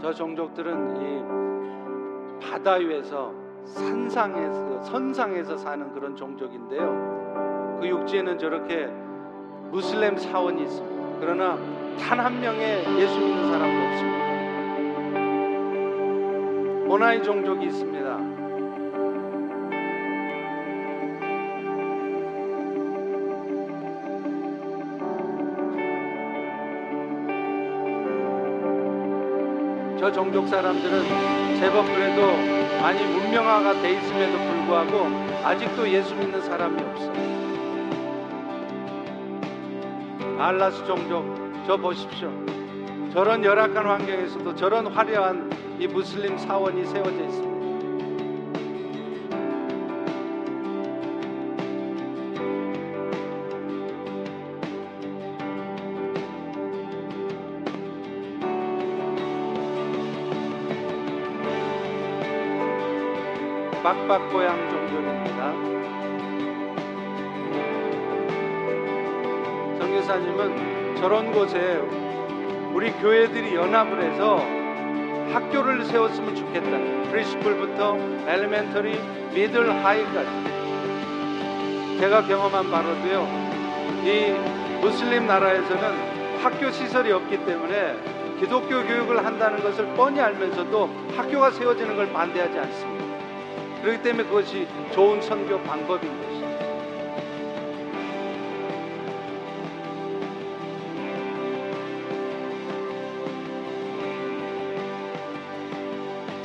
[0.00, 1.22] 저 종족들은 이
[2.44, 3.32] 바다 위에서
[3.64, 7.78] 산상에서 선상에서 사는 그런 종족인데요.
[7.80, 8.86] 그 육지에는 저렇게
[9.70, 11.18] 무슬림 사원이 있습니다.
[11.20, 11.56] 그러나
[11.98, 14.22] 단 한 명의 예수 믿는 사람도 없습니다.
[16.88, 18.31] 모나이 종족이 있습니다.
[30.02, 32.22] 저 종족 사람들은 제법 그래도
[32.82, 35.06] 많이 문명화가 돼 있음에도 불구하고
[35.44, 37.12] 아직도 예수 믿는 사람이 없어.
[40.42, 41.24] 알라스 종족
[41.68, 42.32] 저 보십시오.
[43.12, 47.51] 저런 열악한 환경에서도 저런 화려한 이 무슬림 사원이 세워져 있습니다.
[63.82, 65.52] 빡빡고양 종족입니다.
[69.80, 71.82] 성교사님은 저런 곳에
[72.72, 74.36] 우리 교회들이 연합을 해서
[75.32, 77.10] 학교를 세웠으면 좋겠다.
[77.10, 77.96] 프리스쿨부터
[78.28, 79.00] 엘리멘터리,
[79.34, 80.30] 미들, 하이까지.
[81.98, 83.26] 제가 경험한 바로도요.
[84.04, 84.32] 이
[84.80, 87.96] 무슬림 나라에서는 학교 시설이 없기 때문에
[88.38, 92.91] 기독교 교육을 한다는 것을 뻔히 알면서도 학교가 세워지는 걸 반대하지 않습니다.
[93.82, 96.32] 그렇기 때문에 그것이 좋은 선교 방법인 것이죠.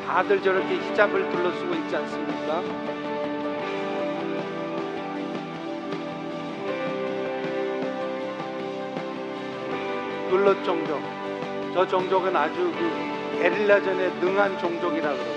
[0.07, 2.63] 다들 저렇게 히잡을 둘러쓰고 있지 않습니까?
[10.31, 10.99] 둘러 종족.
[11.75, 15.36] 저 종족은 아주 그 게릴라전에 능한 종족이라 그럽니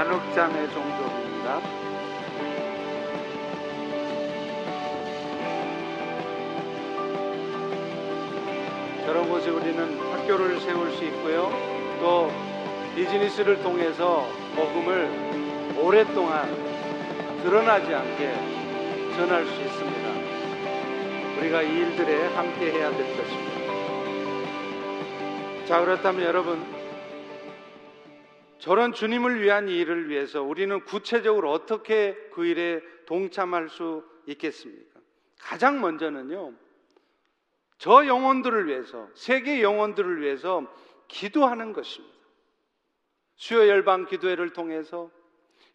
[0.00, 0.06] 다.
[0.06, 1.60] 안흑자매 종족입니다.
[9.04, 11.50] 저런 곳에 우리는 학교를 세울 수 있고요.
[12.00, 12.30] 또
[12.96, 16.48] 비즈니스를 통해서 복음을 오랫동안
[17.42, 18.34] 드러나지 않게
[19.16, 20.10] 전할 수 있습니다.
[21.38, 23.50] 우리가 이 일들에 함께 해야 될 것입니다.
[25.66, 26.79] 자, 그렇다면 여러분,
[28.60, 35.00] 저런 주님을 위한 일을 위해서 우리는 구체적으로 어떻게 그 일에 동참할 수 있겠습니까?
[35.38, 36.52] 가장 먼저는요,
[37.78, 40.62] 저 영혼들을 위해서, 세계 영혼들을 위해서
[41.08, 42.14] 기도하는 것입니다.
[43.36, 45.10] 수요 열방 기도회를 통해서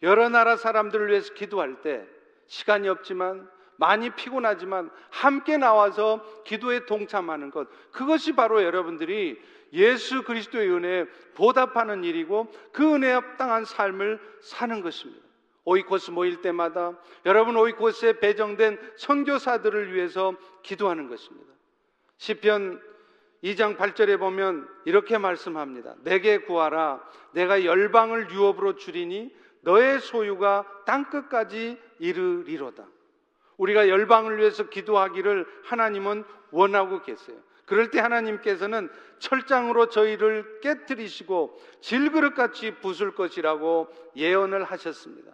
[0.02, 2.06] 여러 나라 사람들을 위해서 기도할 때
[2.46, 7.68] 시간이 없지만 많이 피곤하지만 함께 나와서 기도에 동참하는 것.
[7.90, 9.42] 그것이 바로 여러분들이
[9.76, 15.24] 예수 그리스도의 은혜에 보답하는 일이고 그 은혜에 합당한 삶을 사는 것입니다.
[15.64, 21.52] 오이코스 모일 때마다 여러분 오이코스에 배정된 선교사들을 위해서 기도하는 것입니다.
[22.16, 22.80] 시편
[23.44, 25.96] 2장 8절에 보면 이렇게 말씀합니다.
[26.02, 32.86] 내게 구하라 내가 열방을 유업으로 줄이니 너의 소유가 땅 끝까지 이르리로다.
[33.58, 37.36] 우리가 열방을 위해서 기도하기를 하나님은 원하고 계세요.
[37.66, 45.32] 그럴 때 하나님께서는 철장으로 저희를 깨뜨리시고 질그릇같이 부술 것이라고 예언을 하셨습니다.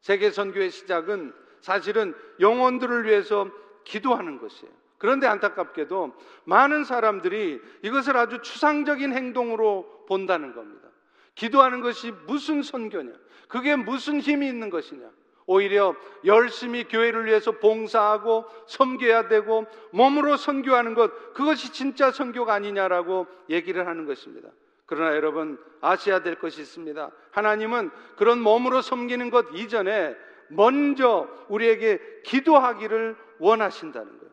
[0.00, 3.48] 세계 선교의 시작은 사실은 영혼들을 위해서
[3.84, 4.72] 기도하는 것이에요.
[4.98, 10.88] 그런데 안타깝게도 많은 사람들이 이것을 아주 추상적인 행동으로 본다는 겁니다.
[11.34, 13.12] 기도하는 것이 무슨 선교냐?
[13.48, 15.10] 그게 무슨 힘이 있는 것이냐?
[15.46, 23.86] 오히려 열심히 교회를 위해서 봉사하고 섬겨야 되고 몸으로 선교하는 것 그것이 진짜 선교가 아니냐라고 얘기를
[23.86, 24.48] 하는 것입니다.
[24.86, 27.10] 그러나 여러분 아셔야 될 것이 있습니다.
[27.30, 30.14] 하나님은 그런 몸으로 섬기는 것 이전에
[30.48, 34.32] 먼저 우리에게 기도하기를 원하신다는 거예요.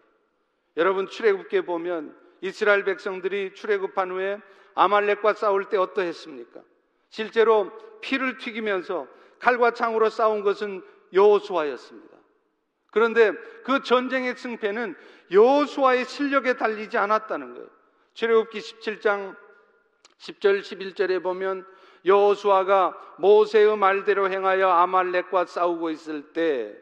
[0.77, 4.39] 여러분 출애굽기에 보면 이스라엘 백성들이 출애굽한 후에
[4.75, 6.61] 아말렉과 싸울 때 어떠했습니까?
[7.09, 9.07] 실제로 피를 튀기면서
[9.39, 10.83] 칼과 창으로 싸운 것은
[11.13, 12.17] 여호수아였습니다.
[12.91, 13.31] 그런데
[13.63, 14.95] 그 전쟁의 승패는
[15.31, 17.67] 여호수아의 실력에 달리지 않았다는 거예요.
[18.13, 19.35] 출애굽기 17장
[20.17, 21.65] 10절 11절에 보면
[22.05, 26.75] 여호수아가 모세의 말대로 행하여 아말렉과 싸우고 있을 때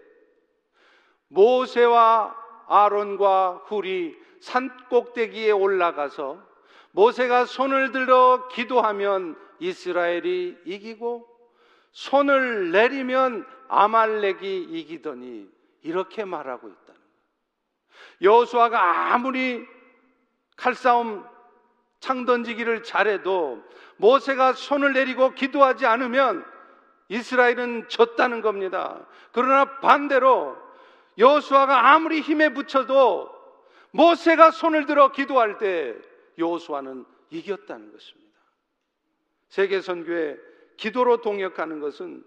[1.28, 2.36] 모세와
[2.68, 6.42] 아론과 훌이 산 꼭대기에 올라가서
[6.92, 11.28] 모세가 손을 들어 기도하면 이스라엘이 이기고
[11.98, 15.50] 손을 내리면 아말렉이 이기더니
[15.82, 17.02] 이렇게 말하고 있다는 거예요.
[18.22, 19.66] 여호수아가 아무리
[20.56, 21.26] 칼싸움
[22.00, 23.64] 창 던지기를 잘해도
[23.96, 26.46] 모세가 손을 내리고 기도하지 않으면
[27.10, 29.04] 이스라엘은 졌다는 겁니다.
[29.32, 30.56] 그러나 반대로
[31.18, 33.28] 여호수아가 아무리 힘에 붙여도
[33.90, 35.96] 모세가 손을 들어 기도할 때
[36.38, 38.38] 여호수아는 이겼다는 것입니다.
[39.50, 40.47] 세계 선교에
[40.78, 42.24] 기도로 동역하는 것은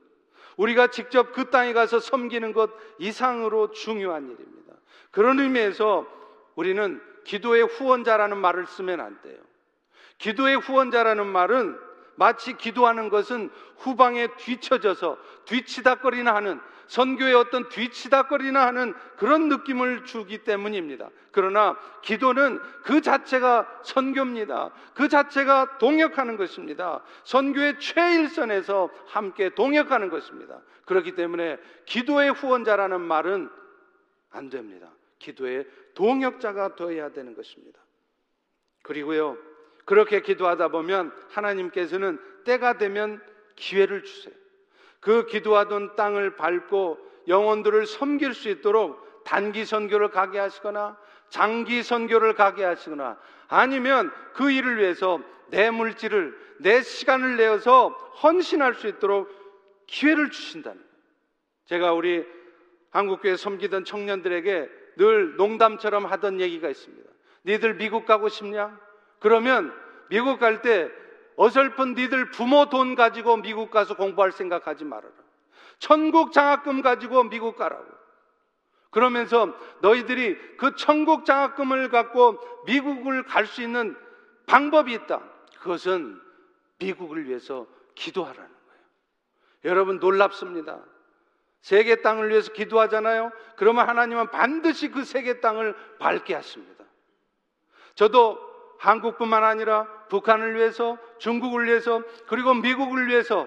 [0.57, 4.75] 우리가 직접 그 땅에 가서 섬기는 것 이상으로 중요한 일입니다.
[5.11, 6.07] 그런 의미에서
[6.55, 9.39] 우리는 기도의 후원자라는 말을 쓰면 안 돼요.
[10.19, 11.79] 기도의 후원자라는 말은
[12.21, 13.49] 마치 기도하는 것은
[13.79, 15.17] 후방에 뒤쳐져서
[15.47, 21.09] 뒤치다거리나 하는 선교의 어떤 뒤치다거리나 하는 그런 느낌을 주기 때문입니다.
[21.31, 24.71] 그러나 기도는 그 자체가 선교입니다.
[24.93, 27.03] 그 자체가 동역하는 것입니다.
[27.25, 30.61] 선교의 최일선에서 함께 동역하는 것입니다.
[30.85, 31.57] 그렇기 때문에
[31.87, 33.49] 기도의 후원자라는 말은
[34.29, 34.91] 안 됩니다.
[35.21, 37.81] 기도의 동역자가 되어야 되는 것입니다.
[38.83, 39.39] 그리고요,
[39.85, 43.23] 그렇게 기도하다 보면 하나님께서는 때가 되면
[43.57, 44.35] 기회를 주세요.
[45.01, 52.65] 그 기도하던 땅을 밟고 영혼들을 섬길 수 있도록 단기 선교를 가게 하시거나 장기 선교를 가게
[52.65, 53.19] 하시거나
[53.49, 57.89] 아니면 그 일을 위해서 내 물질을 내 시간을 내어서
[58.23, 59.29] 헌신할 수 있도록
[59.87, 60.83] 기회를 주신다는.
[61.67, 62.25] 제가 우리
[62.91, 67.11] 한국교회 섬기던 청년들에게 늘 농담처럼 하던 얘기가 있습니다.
[67.47, 68.79] 니들 미국 가고 싶냐?
[69.21, 69.73] 그러면
[70.09, 70.91] 미국 갈 때
[71.37, 75.13] 어설픈 니들 부모 돈 가지고 미국 가서 공부할 생각 하지 말아라.
[75.79, 77.87] 천국 장학금 가지고 미국 가라고.
[78.91, 83.97] 그러면서 너희들이 그 천국 장학금을 갖고 미국을 갈 수 있는
[84.47, 85.23] 방법이 있다.
[85.61, 86.21] 그것은
[86.79, 88.83] 미국을 위해서 기도하라는 거예요.
[89.65, 90.81] 여러분 놀랍습니다.
[91.63, 93.33] 세계 땅을 위해서 기도하잖아요.
[93.57, 96.85] 그러면 하나님은 반드시 그 세계 땅을 밝게 하십니다.
[97.95, 98.50] 저도
[98.81, 103.47] 한국뿐만 아니라 북한을 위해서, 중국을 위해서, 그리고 미국을 위해서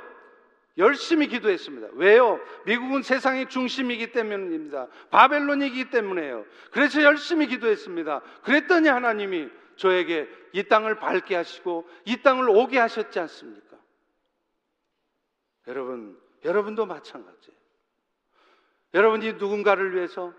[0.77, 1.89] 열심히 기도했습니다.
[1.93, 2.39] 왜요?
[2.65, 4.87] 미국은 세상의 중심이기 때문입니다.
[5.09, 6.45] 바벨론이기 때문에요.
[6.71, 8.21] 그래서 열심히 기도했습니다.
[8.43, 13.77] 그랬더니 하나님이 저에게 이 땅을 밝게 하시고 이 땅을 오게 하셨지 않습니까?
[15.67, 17.57] 여러분, 여러분도 마찬가지예요.
[18.93, 20.31] 여러분이 누군가를 위해서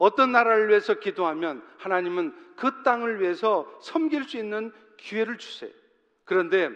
[0.00, 5.70] 어떤 나라를 위해서 기도하면 하나님은 그 땅을 위해서 섬길 수 있는 기회를 주세요.
[6.24, 6.70] 그런데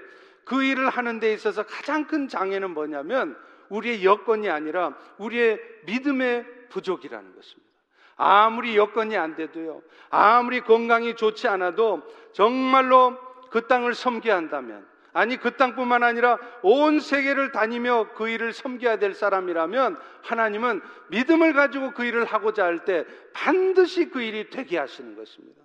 [0.44, 3.34] 그 일을 하는 데 있어서 가장 큰 장애는 뭐냐면
[3.70, 7.70] 우리의 여건이 아니라 우리의 믿음의 부족이라는 것입니다.
[8.16, 12.02] 아무리 여건이 안 돼도요, 아무리 건강이 좋지 않아도
[12.32, 13.18] 정말로
[13.50, 19.14] 그 땅을 섬겨야 한다면 아니 그 땅뿐만 아니라 온 세계를 다니며 그 일을 섬겨야 될
[19.14, 25.62] 사람이라면 하나님은 믿음을 가지고 그 일을 하고자 할 때 반드시 그 일이 되게 하시는 것입니다.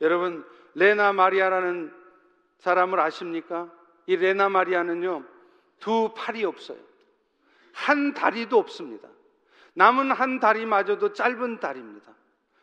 [0.00, 1.92] 여러분 레나 마리아라는
[2.58, 3.70] 사람을 아십니까?
[4.06, 5.22] 이 레나 마리아는요
[5.80, 6.78] 두 팔이 없어요.
[7.74, 9.06] 한 다리도 없습니다.
[9.74, 12.12] 남은 한 다리마저도 짧은 다리입니다.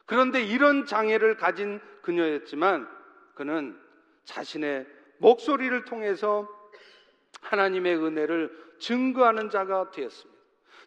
[0.08, 2.90] 그런데 이런 장애를 가진 그녀였지만
[3.36, 3.80] 그는
[4.26, 6.48] 자신의 목소리를 통해서
[7.42, 10.36] 하나님의 은혜를 증거하는 자가 되었습니다.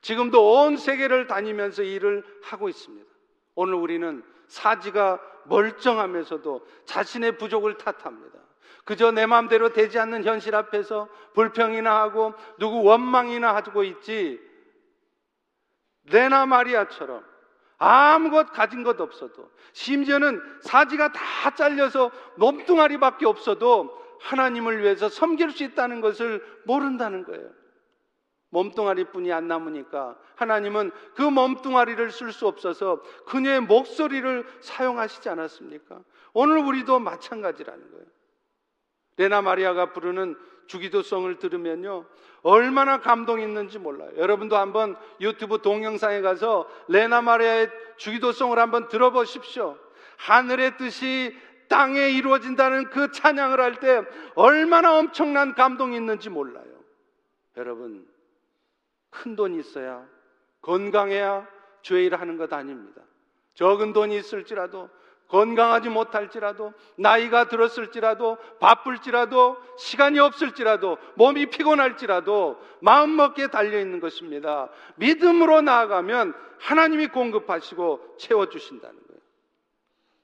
[0.01, 3.09] 지금도 온 세계를 다니면서 일을 하고 있습니다.
[3.55, 8.39] 오늘 우리는 사지가 멀쩡하면서도 자신의 부족을 탓합니다.
[8.85, 14.41] 그저 내 마음대로 되지 않는 현실 앞에서 불평이나 하고 누구 원망이나 하고 있지.
[16.05, 17.23] 레나 마리아처럼
[17.77, 26.01] 아무것 가진 것 없어도 심지어는 사지가 다 잘려서 몸뚱아리밖에 없어도 하나님을 위해서 섬길 수 있다는
[26.01, 27.51] 것을 모른다는 거예요.
[28.51, 36.01] 몸뚱아리뿐이 안 남으니까 하나님은 그 몸뚱아리를 쓸 수 없어서 그녀의 목소리를 사용하시지 않았습니까?
[36.33, 38.07] 오늘 우리도 마찬가지라는 거예요.
[39.19, 40.37] 레나 마리아가 부르는
[40.69, 42.07] 주기도성을 들으면요.
[42.43, 44.11] 얼마나 감동이 있는지 몰라요.
[44.17, 49.77] 여러분도 한번 유튜브 동영상에 가서 레나 마리아의 주기도성을 한번 들어보십시오.
[50.19, 51.37] 하늘의 뜻이
[51.69, 54.03] 땅에 이루어진다는 그 찬양을 할 때
[54.35, 56.65] 얼마나 엄청난 감동이 있는지 몰라요.
[57.57, 58.07] 여러분,
[59.11, 60.07] 큰 돈이 있어야
[60.63, 61.47] 건강해야
[61.83, 63.03] 죄일 하는 것 아닙니다.
[63.55, 64.89] 적은 돈이 있을지라도
[65.29, 74.71] 건강하지 못할지라도 나이가 들었을지라도 바쁠지라도 시간이 없을지라도 몸이 피곤할지라도 마음 먹기에 달려 있는 것입니다.
[74.97, 79.21] 믿음으로 나아가면 하나님이 공급하시고 채워 주신다는 거예요.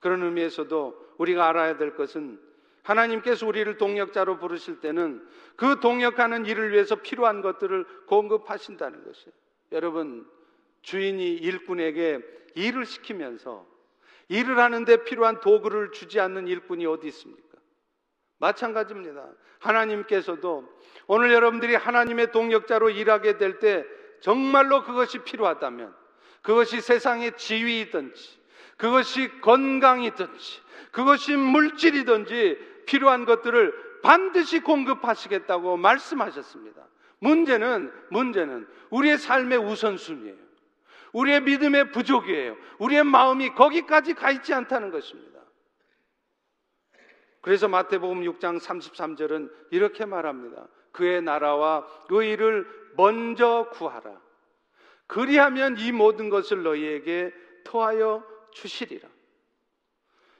[0.01, 2.41] 그런 의미에서도 우리가 알아야 될 것은
[2.83, 9.33] 하나님께서 우리를 동역자로 부르실 때는 그 동역하는 일을 위해서 필요한 것들을 공급하신다는 것이에요.
[9.73, 10.29] 여러분,
[10.83, 12.21] 주인이 일꾼에게
[12.55, 13.67] 일을 시키면서
[14.29, 17.59] 일을 하는데 필요한 도구를 주지 않는 일꾼이 어디 있습니까?
[18.39, 19.31] 마찬가지입니다.
[19.61, 20.69] 하나님께서도
[21.07, 23.85] 오늘 여러분들이 하나님의 동역자로 일하게 될 때
[24.21, 25.95] 정말로 그것이 필요하다면
[26.43, 28.39] 그것이 세상의 지위이든지
[28.77, 36.87] 그것이 건강이든지 그것이 물질이든지 필요한 것들을 반드시 공급하시겠다고 말씀하셨습니다.
[37.18, 40.45] 문제는 문제는 우리의 삶의 우선순위예요.
[41.12, 42.57] 우리의 믿음의 부족이에요.
[42.79, 45.41] 우리의 마음이 거기까지 가 있지 않다는 것입니다.
[47.41, 50.66] 그래서 마태복음 6장 33절은 이렇게 말합니다.
[50.93, 52.66] 그의 나라와 의를
[52.97, 54.20] 먼저 구하라.
[55.07, 57.33] 그리하면 이 모든 것을 너희에게
[57.64, 59.09] 토하여 주시리라.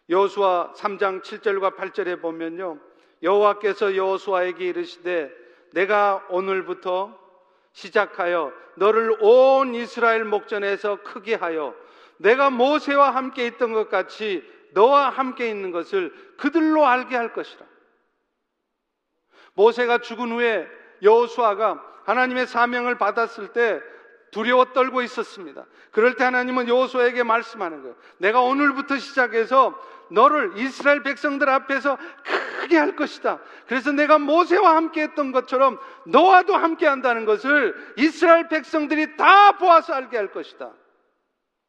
[0.09, 2.79] 여호수아 3장 7절과 8절에 보면요.
[3.23, 5.31] 여호와께서 여호수아에게 이르시되
[5.73, 7.19] 내가 오늘부터
[7.73, 11.75] 시작하여 너를 온 이스라엘 목전에서 크게 하여
[12.19, 14.43] 내가 모세와 함께 있던 것 같이
[14.73, 17.65] 너와 함께 있는 것을 그들로 알게 할 것이라.
[19.55, 20.69] 모세가 죽은 후에
[21.03, 23.81] 여호수아가 하나님의 사명을 받았을 때
[24.35, 25.65] 두려워 떨고 있었습니다.
[25.93, 27.95] 그럴 때 하나님은 여호수아에게 말씀하는 거예요.
[28.19, 29.81] 내가 오늘부터 시작해서
[30.11, 31.97] 너를 이스라엘 백성들 앞에서
[32.61, 33.41] 크게 할 것이다.
[33.69, 35.79] 그래서 내가 모세와 함께 했던 것처럼
[36.09, 40.73] 너와도 함께 한다는 것을 이스라엘 백성들이 다 보아서 알게 할 것이다.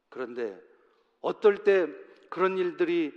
[0.09, 0.59] 그런데
[1.21, 1.87] 어떨 때
[2.29, 3.13] 그런 일들이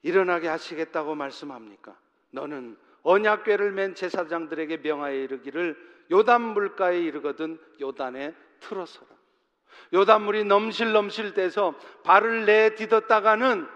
[0.00, 1.94] 일어나게 하시겠다고 말씀합니까?
[2.30, 5.76] 너는 언약궤를 맨 제사장들에게 명하여 이르기를
[6.10, 9.08] 요단 물가에 이르거든 요단에 틀어서라.
[9.94, 13.68] 요단물이 넘실넘실 돼서 발을 내딛었다가는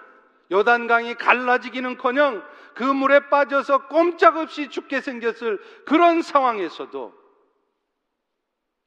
[0.50, 2.42] 요단강이 갈라지기는커녕
[2.74, 7.12] 그 물에 빠져서 꼼짝없이 죽게 생겼을 그런 상황에서도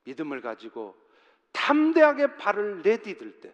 [0.06, 0.96] 믿음을 가지고
[1.52, 3.54] 탐대하게 발을 내디딜 때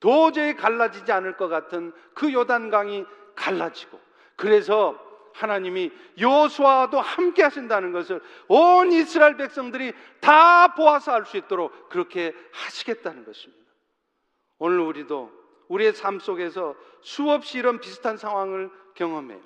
[0.00, 3.04] 도저히 갈라지지 않을 것 같은 그 요단강이
[3.36, 4.00] 갈라지고
[4.36, 12.34] 그래서 하나님이 요수아도 함께 하신다는 것을 온 이스라엘 백성들이 다 보아서 알 수 있도록 그렇게
[12.52, 13.64] 하시겠다는 것입니다.
[14.58, 15.30] 오늘 우리도
[15.68, 19.40] 우리의 삶 속에서 수없이 이런 비슷한 상황을 경험해요.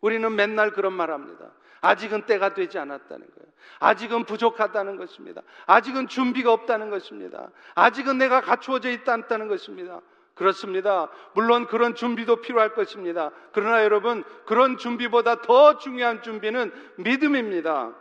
[0.00, 1.52] 우리는 맨날 그런 말 합니다.
[1.80, 3.52] 아직은 때가 되지 않았다는 거예요.
[3.80, 5.42] 아직은 부족하다는 것입니다.
[5.66, 7.50] 아직은 준비가 없다는 것입니다.
[7.74, 10.00] 아직은 내가 갖추어져 있다 않다는 것입니다.
[10.34, 11.10] 그렇습니다.
[11.34, 13.30] 물론 그런 준비도 필요할 것입니다.
[13.52, 17.94] 그러나 여러분, 그런 준비보다 더 중요한 준비는 믿음입니다.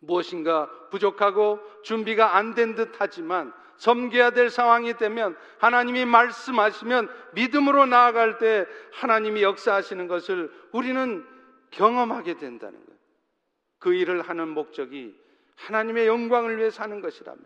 [0.00, 8.38] 무엇인가 부족하고 준비가 안 된 듯 하지만 섬겨야 될 상황이 되면 하나님이 말씀하시면 믿음으로 나아갈
[8.38, 11.26] 때 하나님이 역사하시는 것을 우리는
[11.70, 13.00] 경험하게 된다는 거예요.
[13.78, 15.16] 그 일을 하는 목적이
[15.56, 17.42] 하나님의 영광을 위해 사는 것이라면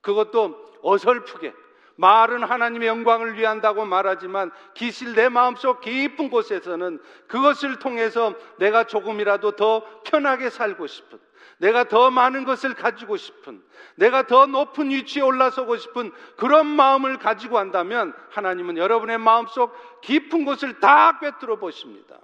[0.00, 1.52] 그것도 어설프게
[1.96, 10.02] 말은 하나님의 영광을 위한다고 말하지만 기실 내 마음속 깊은 곳에서는 그것을 통해서 내가 조금이라도 더
[10.04, 11.18] 편하게 살고 싶은
[11.58, 13.62] 내가 더 많은 것을 가지고 싶은
[13.96, 19.72] 내가 더 높은 위치에 올라서고 싶은 그런 마음을 가지고 한다면 하나님은 여러분의 마음속
[20.02, 22.20] 깊은 곳을 다 꿰뚫어 보십니다.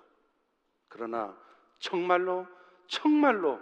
[0.89, 1.35] 그러나
[1.79, 2.47] 정말로
[2.87, 3.59] 정말로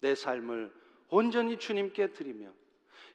[0.00, 0.70] 내 삶을
[1.08, 2.50] 온전히 주님께 드리며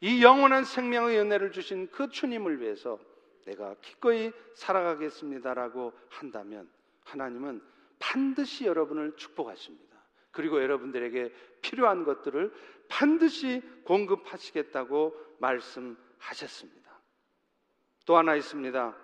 [0.02, 3.00] 이 영원한 생명의 은혜를 주신 그 주님을 위해서
[3.46, 6.70] 내가 기꺼이 살아가겠습니다라고 한다면
[7.06, 7.62] 하나님은
[8.00, 9.92] 반드시 여러분을 축복하십니다.
[10.32, 11.32] 그리고 여러분들에게
[11.62, 12.52] 필요한 것들을
[12.88, 16.82] 반드시 공급하시겠다고 말씀하셨습니다.
[18.06, 18.96] 또 하나 있습니다.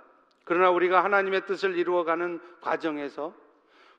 [0.46, 3.36] 그러나 우리가 하나님의 뜻을 이루어가는 과정에서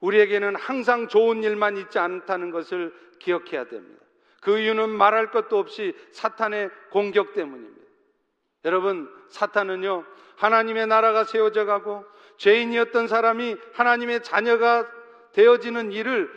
[0.00, 4.04] 우리에게는 항상 좋은 일만 있지 않다는 것을 기억해야 됩니다.
[4.40, 7.78] 그 이유는 말할 것도 없이 사탄의 공격 때문입니다.
[8.64, 10.04] 여러분, 사탄은요,
[10.36, 12.04] 하나님의 나라가 세워져 가고
[12.36, 14.88] 죄인이었던 사람이 하나님의 자녀가
[15.32, 16.30] 되어지는 일을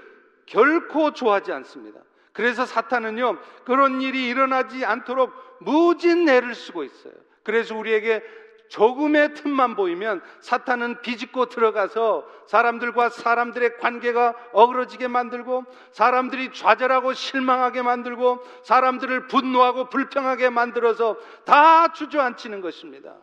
[0.46, 2.00] 결코 좋아하지 않습니다.
[2.34, 7.14] 그래서 사탄은요, 그런 일이 일어나지 않도록 무진 애를 쓰고 있어요.
[7.44, 8.24] 그래서 우리에게
[8.72, 18.40] 조금의 틈만 보이면 사탄은 비집고 들어가서 사람들과 사람들의 관계가 어그러지게 만들고 사람들이 좌절하고 실망하게 만들고
[18.64, 23.18] 사람들을 분노하고 불평하게 만들어서 다 주저앉히는 것입니다.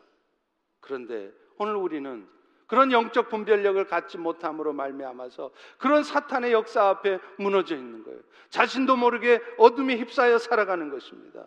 [0.80, 2.28] 그런데 오늘 우리는
[2.66, 8.20] 그런 영적 분별력을 갖지 못함으로 말미암아서 그런 사탄의 역사 앞에 무너져 있는 거예요.
[8.50, 11.46] 자신도 모르게 어둠에 휩싸여 살아가는 것입니다.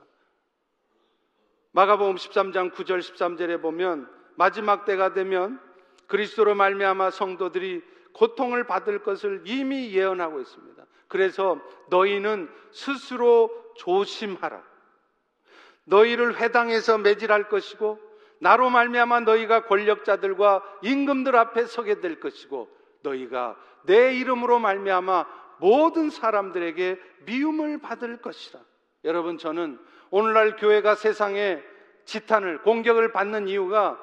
[1.74, 5.60] 마가복음 13장 9절 13절에 보면 마지막 때가 되면
[6.08, 7.82] 그리스도로 말미암아 성도들이
[8.14, 10.86] 고통을 받을 것을 이미 예언하고 있습니다.
[11.08, 11.60] 그래서
[11.90, 14.62] 너희는 스스로 조심하라.
[15.86, 18.00] 너희를 회당에서 매질할 것이고
[18.40, 22.70] 나로 말미암아 너희가 권력자들과 임금들 앞에 서게 될 것이고
[23.04, 25.26] 너희가 내 이름으로 말미암아
[25.60, 28.60] 모든 사람들에게 미움을 받을 것이라.
[29.06, 29.80] 여러분 저는
[30.12, 31.64] 오늘날 교회가 세상에
[32.06, 33.98] 지탄을 공격을 받는 이유가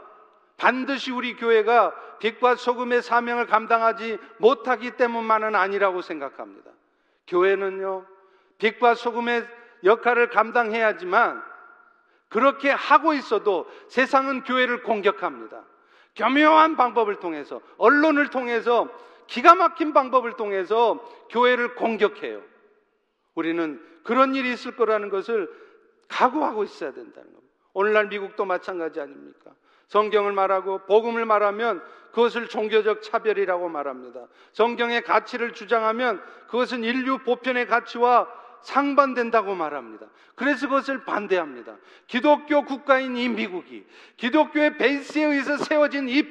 [0.56, 6.70] 반드시 우리 교회가 빛과 소금의 사명을 감당하지 못하기 때문만은 아니라고 생각합니다.
[7.28, 8.04] 교회는요,
[8.58, 9.46] 빛과 소금의
[9.84, 11.42] 역할을 감당해야지만
[12.28, 15.62] 그렇게 하고 있어도 세상은 교회를 공격합니다.
[16.16, 18.88] 교묘한 방법을 통해서, 언론을 통해서,
[19.28, 20.98] 기가 막힌 방법을 통해서
[21.30, 22.42] 교회를 공격해요.
[23.34, 25.48] 우리는 그런 일이 있을 거라는 것을
[26.08, 27.54] 각오하고 있어야 된다는 겁니다.
[27.72, 29.52] 오늘날 미국도 마찬가지 아닙니까?
[29.88, 31.82] 성경을 말하고 복음을 말하면
[32.12, 34.26] 그것을 종교적 차별이라고 말합니다.
[34.52, 38.28] 성경의 가치를 주장하면 그것은 인류 보편의 가치와
[38.62, 40.08] 상반된다고 말합니다.
[40.34, 41.78] 그래서 그것을 반대합니다.
[42.06, 43.86] 기독교 국가인 이 미국이,
[44.16, 46.22] 기독교의 베이스에 의해서 세워진 이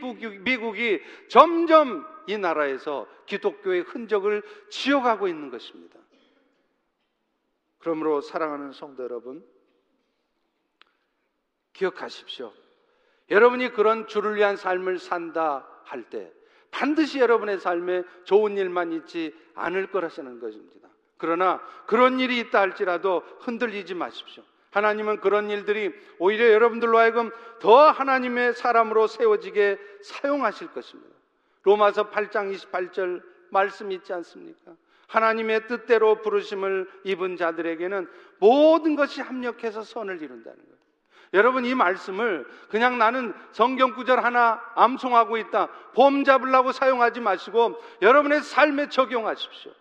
[0.42, 5.98] 미국이 점점 이 나라에서 기독교의 흔적을 지어가고 있는 것입니다.
[7.80, 9.46] 그러므로 사랑하는 성도 여러분,
[11.78, 12.52] 기억하십시오.
[13.30, 16.32] 여러분이 그런 주를 위한 삶을 산다 할 때
[16.72, 20.90] 반드시 여러분의 삶에 좋은 일만 있지 않을 거라시는 것입니다.
[21.18, 24.44] 그러나 그런 일이 있다 할지라도 흔들리지 마십시오.
[24.72, 31.16] 하나님은 그런 일들이 오히려 여러분들로 하여금 더 하나님의 사람으로 세워지게 사용하실 것입니다.
[31.64, 34.76] 로마서 8장 28절 말씀 있지 않습니까?
[35.08, 38.08] 하나님의 뜻대로 부르심을 입은 자들에게는
[38.40, 40.77] 모든 것이 합력해서 선을 이룬다는 거예요.
[41.34, 45.68] 여러분 이 말씀을 그냥 나는 성경 구절 하나 암송하고 있다.
[45.94, 49.72] 봄 잡으려고 사용하지 마시고 여러분의 삶에 적용하십시오.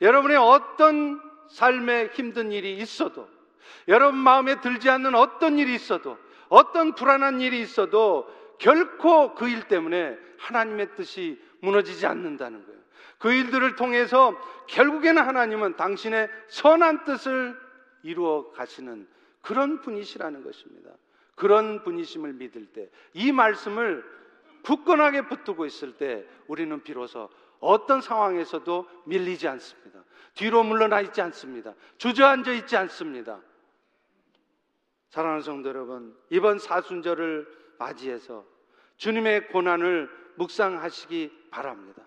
[0.00, 3.28] 여러분의 어떤 삶에 힘든 일이 있어도
[3.88, 6.16] 여러분 마음에 들지 않는 어떤 일이 있어도
[6.48, 8.28] 어떤 불안한 일이 있어도
[8.58, 12.80] 결코 그 일 때문에 하나님의 뜻이 무너지지 않는다는 거예요.
[13.18, 14.38] 그 일들을 통해서
[14.68, 17.58] 결국에는 하나님은 당신의 선한 뜻을
[18.02, 19.08] 이루어 가시는
[19.44, 20.90] 그런 분이시라는 것입니다.
[21.34, 24.04] 그런 분이심을 믿을 때, 이 말씀을
[24.62, 27.28] 굳건하게 붙들고 있을 때 우리는 비로소
[27.60, 30.02] 어떤 상황에서도 밀리지 않습니다.
[30.34, 31.74] 뒤로 물러나 있지 않습니다.
[31.98, 33.40] 주저앉아 있지 않습니다.
[35.10, 37.46] 사랑하는 성도 여러분, 이번 사순절을
[37.78, 38.44] 맞이해서
[38.96, 42.02] 주님의 고난을 묵상하시기 바랍니다.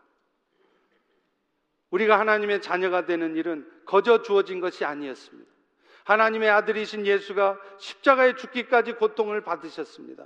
[1.92, 5.57] 우리가 하나님의 자녀가 되는 일은 거저 주어진 것이 아니었습니다.
[6.08, 10.24] 하나님의 아들이신 예수가 십자가에 죽기까지 고통을 받으셨습니다.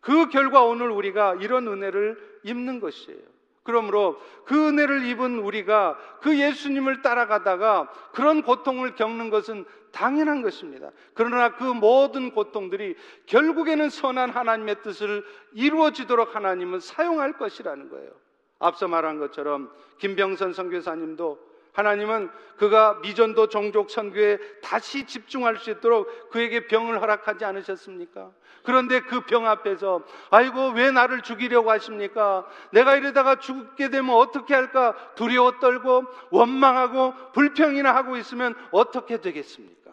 [0.00, 3.20] 그 결과 오늘 우리가 이런 은혜를 입는 것이에요.
[3.62, 10.90] 그러므로 그 은혜를 입은 우리가 그 예수님을 따라가다가 그런 고통을 겪는 것은 당연한 것입니다.
[11.14, 15.24] 그러나 그 모든 고통들이 결국에는 선한 하나님의 뜻을
[15.54, 18.10] 이루어지도록 하나님은 사용할 것이라는 거예요.
[18.58, 26.66] 앞서 말한 것처럼 김병선 선교사님도 하나님은 그가 미전도 종족 선교에 다시 집중할 수 있도록 그에게
[26.68, 28.30] 병을 허락하지 않으셨습니까?
[28.62, 32.46] 그런데 그 병 앞에서 아이고 왜 나를 죽이려고 하십니까?
[32.70, 39.90] 내가 이러다가 죽게 되면 어떻게 할까 두려워 떨고 원망하고 불평이나 하고 있으면 어떻게 되겠습니까?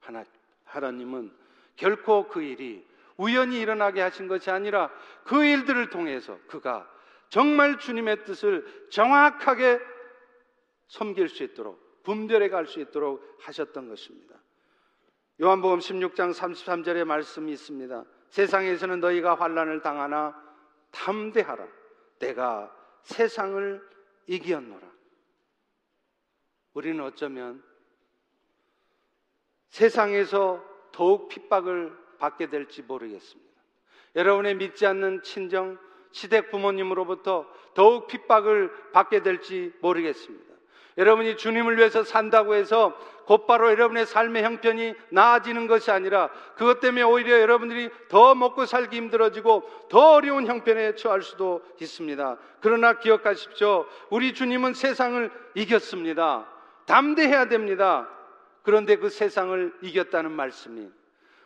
[0.00, 0.24] 하나
[0.64, 1.30] 하나님은
[1.76, 2.84] 결코 그 일이
[3.16, 4.90] 우연히 일어나게 하신 것이 아니라
[5.24, 6.86] 그 일들을 통해서 그가
[7.28, 9.80] 정말 주님의 뜻을 정확하게
[10.90, 14.34] 섬길 수 있도록 분별해 갈 수 있도록 하셨던 것입니다.
[15.40, 18.04] 요한복음 16장 33절의 말씀이 있습니다.
[18.28, 20.34] 세상에서는 너희가 환란을 당하나
[20.90, 21.66] 담대하라.
[22.18, 23.88] 내가 세상을
[24.26, 24.90] 이기었노라.
[26.74, 27.62] 우리는 어쩌면
[29.68, 33.50] 세상에서 더욱 핍박을 받게 될지 모르겠습니다.
[34.16, 35.78] 여러분의 믿지 않는 친정,
[36.10, 40.49] 시댁 부모님으로부터 더욱 핍박을 받게 될지 모르겠습니다.
[40.98, 47.40] 여러분이 주님을 위해서 산다고 해서 곧바로 여러분의 삶의 형편이 나아지는 것이 아니라 그것 때문에 오히려
[47.40, 52.38] 여러분들이 더 먹고 살기 힘들어지고 더 어려운 형편에 처할 수도 있습니다.
[52.60, 53.86] 그러나 기억하십시오.
[54.10, 56.46] 우리 주님은 세상을 이겼습니다.
[56.86, 58.08] 담대해야 됩니다.
[58.62, 60.88] 그런데 그 세상을 이겼다는 말씀이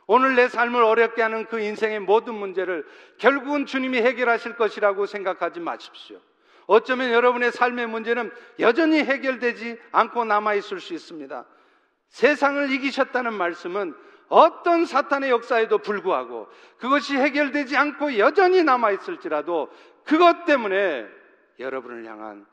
[0.07, 2.87] 오늘 내 삶을 어렵게 하는 그 인생의 모든 문제를
[3.19, 6.19] 결국은 주님이 해결하실 것이라고 생각하지 마십시오.
[6.67, 11.45] 어쩌면 여러분의 삶의 문제는 여전히 해결되지 않고 남아있을 수 있습니다.
[12.09, 13.95] 세상을 이기셨다는 말씀은
[14.29, 16.49] 어떤 사탄의 역사에도 불구하고
[16.79, 19.71] 그것이 해결되지 않고 여전히 남아있을지라도
[20.05, 21.07] 그것 때문에
[21.59, 22.47] 여러분을 향한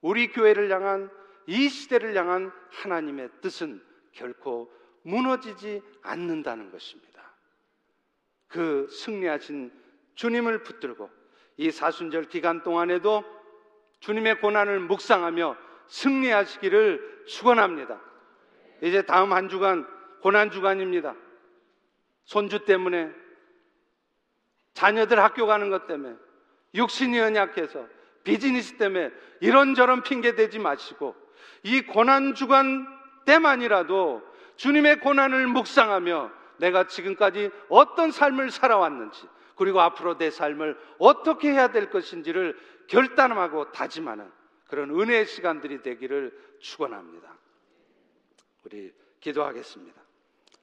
[0.00, 1.10] 우리 교회를 향한
[1.46, 3.82] 이 시대를 향한 하나님의 뜻은
[4.12, 4.72] 결코
[5.02, 7.10] 무너지지 않는다는 것입니다.
[8.46, 9.72] 그 승리하신
[10.14, 11.10] 주님을 붙들고
[11.56, 13.24] 이 사순절 기간 동안에도
[14.00, 18.00] 주님의 고난을 묵상하며 승리하시기를 축원합니다.
[18.82, 19.86] 이제 다음 한 주간
[20.20, 21.14] 고난 주간입니다.
[22.24, 23.10] 손주 때문에
[24.74, 26.16] 자녀들 학교 가는 것 때문에
[26.74, 27.86] 육신이 연약해서
[28.24, 31.14] 비즈니스 때문에 이런저런 핑계 대지 마시고
[31.62, 32.86] 이 고난 주간
[33.26, 34.22] 때만이라도
[34.56, 39.26] 주님의 고난을 묵상하며 내가 지금까지 어떤 삶을 살아왔는지
[39.56, 42.56] 그리고 앞으로 내 삶을 어떻게 해야 될 것인지를
[42.90, 44.30] 결단하고 다짐하는
[44.66, 47.32] 그런 은혜의 시간들이 되기를 축원합니다.
[48.64, 50.00] 우리 기도하겠습니다.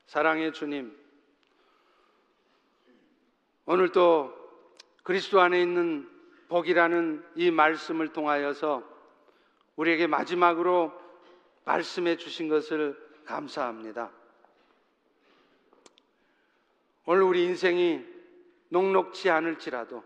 [0.07, 0.95] 사랑의 주님,
[3.65, 4.35] 오늘도
[5.03, 6.09] 그리스도 안에 있는
[6.49, 8.83] 복이라는 이 말씀을 통하여서
[9.77, 10.93] 우리에게 마지막으로
[11.63, 14.11] 말씀해 주신 것을 감사합니다.
[17.05, 18.05] 오늘 우리 인생이
[18.67, 20.03] 녹록지 않을지라도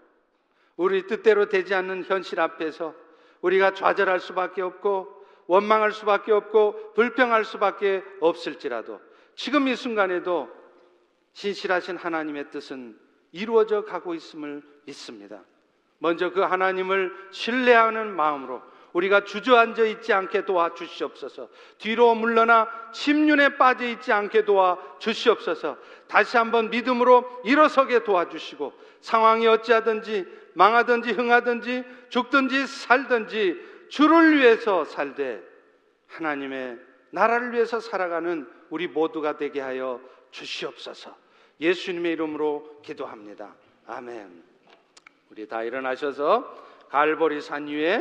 [0.81, 2.95] 우리 뜻대로 되지 않는 현실 앞에서
[3.41, 8.99] 우리가 좌절할 수밖에 없고 원망할 수밖에 없고 불평할 수밖에 없을지라도
[9.35, 10.49] 지금 이 순간에도
[11.33, 12.97] 신실하신 하나님의 뜻은
[13.31, 15.43] 이루어져 가고 있음을 믿습니다.
[15.99, 18.63] 먼저 그 하나님을 신뢰하는 마음으로
[18.93, 21.49] 우리가 주저앉아 있지 않게 도와 주시옵소서.
[21.77, 25.77] 뒤로 물러나 침륜에 빠져 있지 않게 도와 주시옵소서.
[26.07, 35.41] 다시 한번 믿음으로 일어서게 도와주시고 상황이 어찌하든지 망하든지 흥하든지 죽든지 살든지 주를 위해서 살되
[36.07, 36.77] 하나님의
[37.11, 41.15] 나라를 위해서 살아가는 우리 모두가 되게 하여 주시옵소서.
[41.59, 43.53] 예수님의 이름으로 기도합니다.
[43.85, 44.43] 아멘.
[45.29, 47.99] 우리 다 일어나셔서 갈보리 산 위에